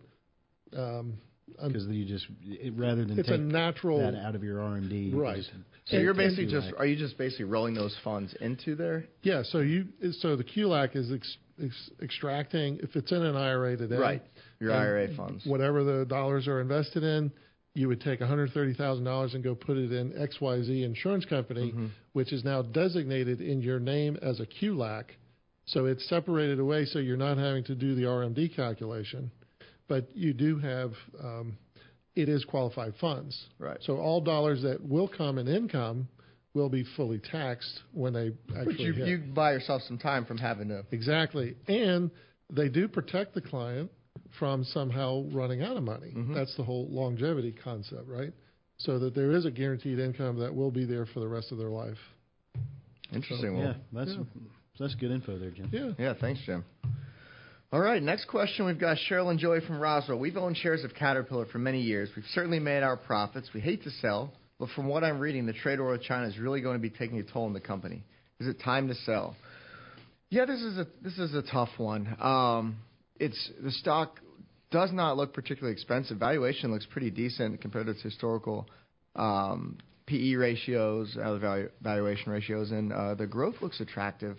[0.76, 1.20] Um, un-
[1.62, 5.10] Because you just it, rather than It's take a natural- that out of your RMD,
[5.12, 5.38] you Right.
[5.38, 5.52] just-
[5.86, 9.06] So you're basically and- just are you just basically rolling those funds into there?
[9.24, 9.88] Yeah, so you
[10.20, 14.22] so the QLAC is ex, ex, extracting if it's in an IRA today, Right.
[14.60, 15.46] Your IRA funds.
[15.46, 17.32] whatever the dollars are invested in,
[17.76, 20.62] you would take one hundred thirty thousand dollars and go put it in X Y
[20.62, 21.88] Z insurance company, Mm-hmm.
[22.14, 25.06] which is now designated in your name as a QLAC.
[25.66, 29.30] So it's separated away, so you're not having to do the RMD calculation,
[29.90, 30.94] but you do have.
[31.22, 31.58] Um,
[32.16, 33.40] it is qualified funds.
[33.60, 33.78] Right.
[33.82, 36.08] So all dollars that will come in income
[36.54, 39.08] will be fully taxed when they actually But you hit.
[39.08, 41.56] you buy yourself some time from having to Exactly.
[41.68, 42.12] And
[42.52, 43.92] they do protect the client
[44.38, 46.12] from somehow running out of money.
[46.16, 46.34] Mm-hmm.
[46.34, 48.34] That's the whole longevity concept, right?
[48.78, 51.58] So that there is a guaranteed income that will be there for the rest of
[51.58, 51.98] their life.
[53.14, 53.58] Interesting.
[53.58, 53.76] yeah, well,
[54.06, 54.16] that's
[54.80, 55.70] that's good info there, Jim.
[55.72, 55.92] Yeah.
[55.98, 56.64] Yeah, thanks, Jim.
[57.72, 58.66] All right, next question.
[58.66, 60.18] We've got Cheryl and Joey from Roswell.
[60.18, 62.10] We've owned shares of Caterpillar for many years.
[62.16, 63.48] We've certainly made our profits.
[63.54, 66.40] We hate to sell, but from what I'm reading, the trade war with China is
[66.40, 68.04] really going to be taking a toll on the company.
[68.40, 69.36] Is it time to sell?
[70.32, 72.18] Yeah, this is a this is a tough one.
[72.20, 72.78] Um,
[73.20, 74.20] it's the stock
[74.72, 76.18] does not look particularly expensive.
[76.18, 78.68] Valuation looks pretty decent compared to its historical
[79.16, 84.38] um, PE ratios, other valuation ratios, and uh, the growth looks attractive.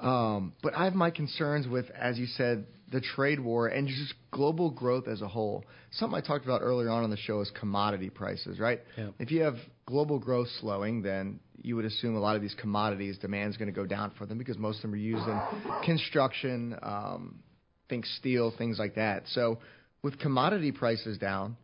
[0.00, 4.14] Um, but I have my concerns with, as you said, the trade war and just
[4.30, 5.64] global growth as a whole.
[5.90, 8.80] Something I talked about earlier on in the show is commodity prices, right?
[8.96, 9.10] Yeah.
[9.18, 13.18] If you have global growth slowing, then you would assume a lot of these commodities
[13.18, 15.40] demand is going to go down for them because most of them are used in
[15.84, 17.40] construction, um,
[17.88, 19.24] think steel, things like that.
[19.28, 19.58] So
[20.02, 21.56] with commodity prices down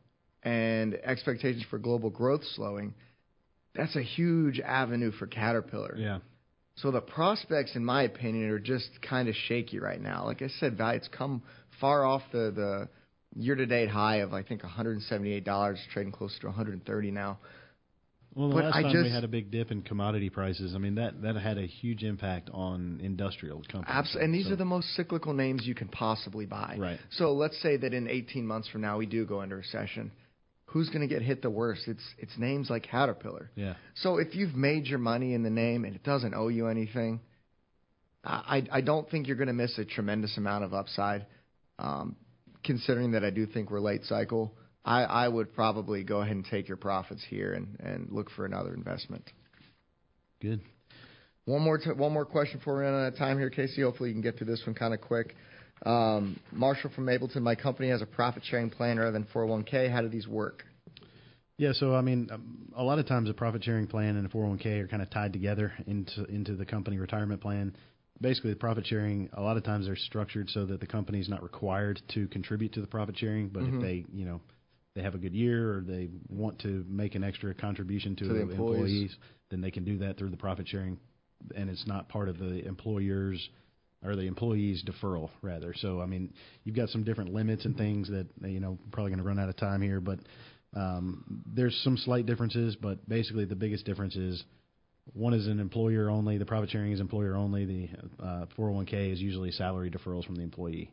[0.42, 2.94] and expectations for global growth slowing,
[3.74, 5.94] that's a huge avenue for Caterpillar.
[5.96, 6.18] Yeah.
[6.76, 10.24] So the prospects, in my opinion, are just kind of shaky right now.
[10.24, 11.42] Like I said, it's come
[11.80, 12.88] far off the the
[13.36, 17.38] year-to-date high of I think $178, trading close to 130 now.
[18.34, 20.78] Well, the But last I time we had a big dip in commodity prices, I
[20.78, 23.86] mean that that had a huge impact on industrial companies.
[23.88, 26.76] Absolutely, and these So- are the most cyclical names you can possibly buy.
[26.78, 26.98] Right.
[27.10, 30.10] So let's say that in 18 months from now we do go into recession.
[30.74, 31.82] Who's going to get hit the worst?
[31.86, 33.48] It's it's names like Caterpillar.
[33.54, 33.74] Yeah.
[33.94, 37.20] So if you've made your money in the name and it doesn't owe you anything,
[38.24, 41.26] I I don't think you're going to miss a tremendous amount of upside.
[41.78, 42.16] Um,
[42.64, 44.52] considering that I do think we're late cycle,
[44.84, 48.44] I, I would probably go ahead and take your profits here and, and look for
[48.44, 49.30] another investment.
[50.42, 50.60] Good.
[51.44, 53.80] One more t- one more question before we run out of time here, KC.
[53.84, 55.36] Hopefully you can get through this one kind of quick.
[55.84, 59.90] Um, Marshall from Mapleton, my company has a profit sharing plan rather than 401k.
[59.90, 60.64] How do these work?
[61.56, 64.28] Yeah, so I mean, um, a lot of times a profit sharing plan and a
[64.28, 67.76] 401k are kind of tied together into into the company retirement plan.
[68.20, 71.28] Basically, the profit sharing a lot of times they're structured so that the company is
[71.28, 73.74] not required to contribute to the profit sharing, but Mhm.
[73.76, 74.40] if they, you know,
[74.94, 78.32] they have a good year or they want to make an extra contribution to, To
[78.34, 79.16] the employees.
[79.50, 80.98] then they can do that through the profit sharing,
[81.56, 83.48] and it's not part of the employer's
[84.04, 85.74] or the employee's deferral rather.
[85.76, 86.32] So I mean,
[86.64, 89.48] you've got some different limits and things that you know probably going to run out
[89.48, 90.18] of time here, but
[90.74, 92.76] um, there's some slight differences.
[92.80, 94.44] But basically, the biggest difference is
[95.12, 96.38] one is an employer only.
[96.38, 97.64] The profit sharing is employer only.
[97.64, 97.88] The
[98.22, 100.90] uh, 401k is usually salary deferrals from the employee.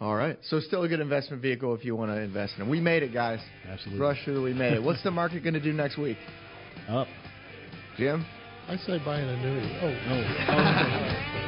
[0.00, 0.38] All right.
[0.50, 2.70] So still a good investment vehicle if you want to invest in it.
[2.70, 3.38] We made it, guys.
[3.66, 4.00] Absolutely.
[4.00, 4.82] Rush through, we made it.
[4.82, 6.18] What's the market going to do next week?
[6.88, 7.06] Up.
[7.96, 8.26] Jim?
[8.68, 9.78] I say buy an annuity.
[9.80, 11.40] Oh, no.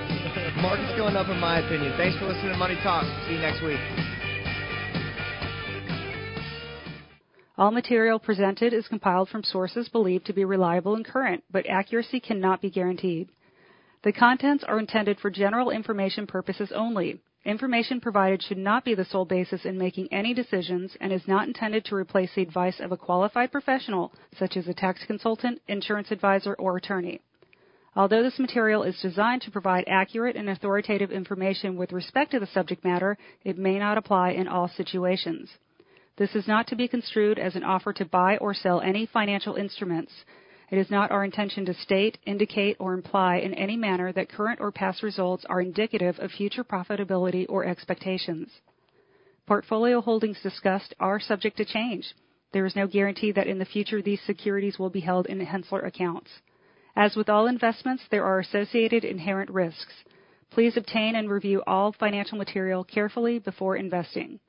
[0.56, 1.92] Market's going up in my opinion.
[1.98, 3.04] Thanks for listening to Money Talk.
[3.26, 3.78] See you next week.
[7.58, 12.20] All material presented is compiled from sources believed to be reliable and current, but accuracy
[12.20, 13.28] cannot be guaranteed.
[14.02, 17.20] The contents are intended for general information purposes only.
[17.44, 21.46] Information provided should not be the sole basis in making any decisions and is not
[21.46, 26.10] intended to replace the advice of a qualified professional, such as a tax consultant, insurance
[26.10, 27.20] advisor, or attorney.
[27.96, 32.46] Although this material is designed to provide accurate and authoritative information with respect to the
[32.46, 35.50] subject matter, it may not apply in all situations.
[36.18, 39.54] This is not to be construed as an offer to buy or sell any financial
[39.54, 40.12] instruments.
[40.70, 44.60] It is not our intention to state, indicate, or imply in any manner that current
[44.60, 48.50] or past results are indicative of future profitability or expectations.
[49.46, 52.14] Portfolio holdings discussed are subject to change.
[52.52, 55.86] There is no guarantee that in the future these securities will be held in Henssler
[55.86, 56.30] accounts.
[56.96, 60.02] As with all investments, there are associated inherent risks.
[60.50, 64.40] Please obtain and review all financial material carefully before investing.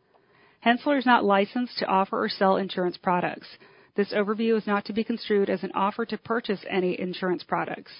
[0.65, 3.47] Henssler is not licensed to offer or sell insurance products.
[3.95, 7.91] This overview is not to be construed as an offer to purchase any insurance products.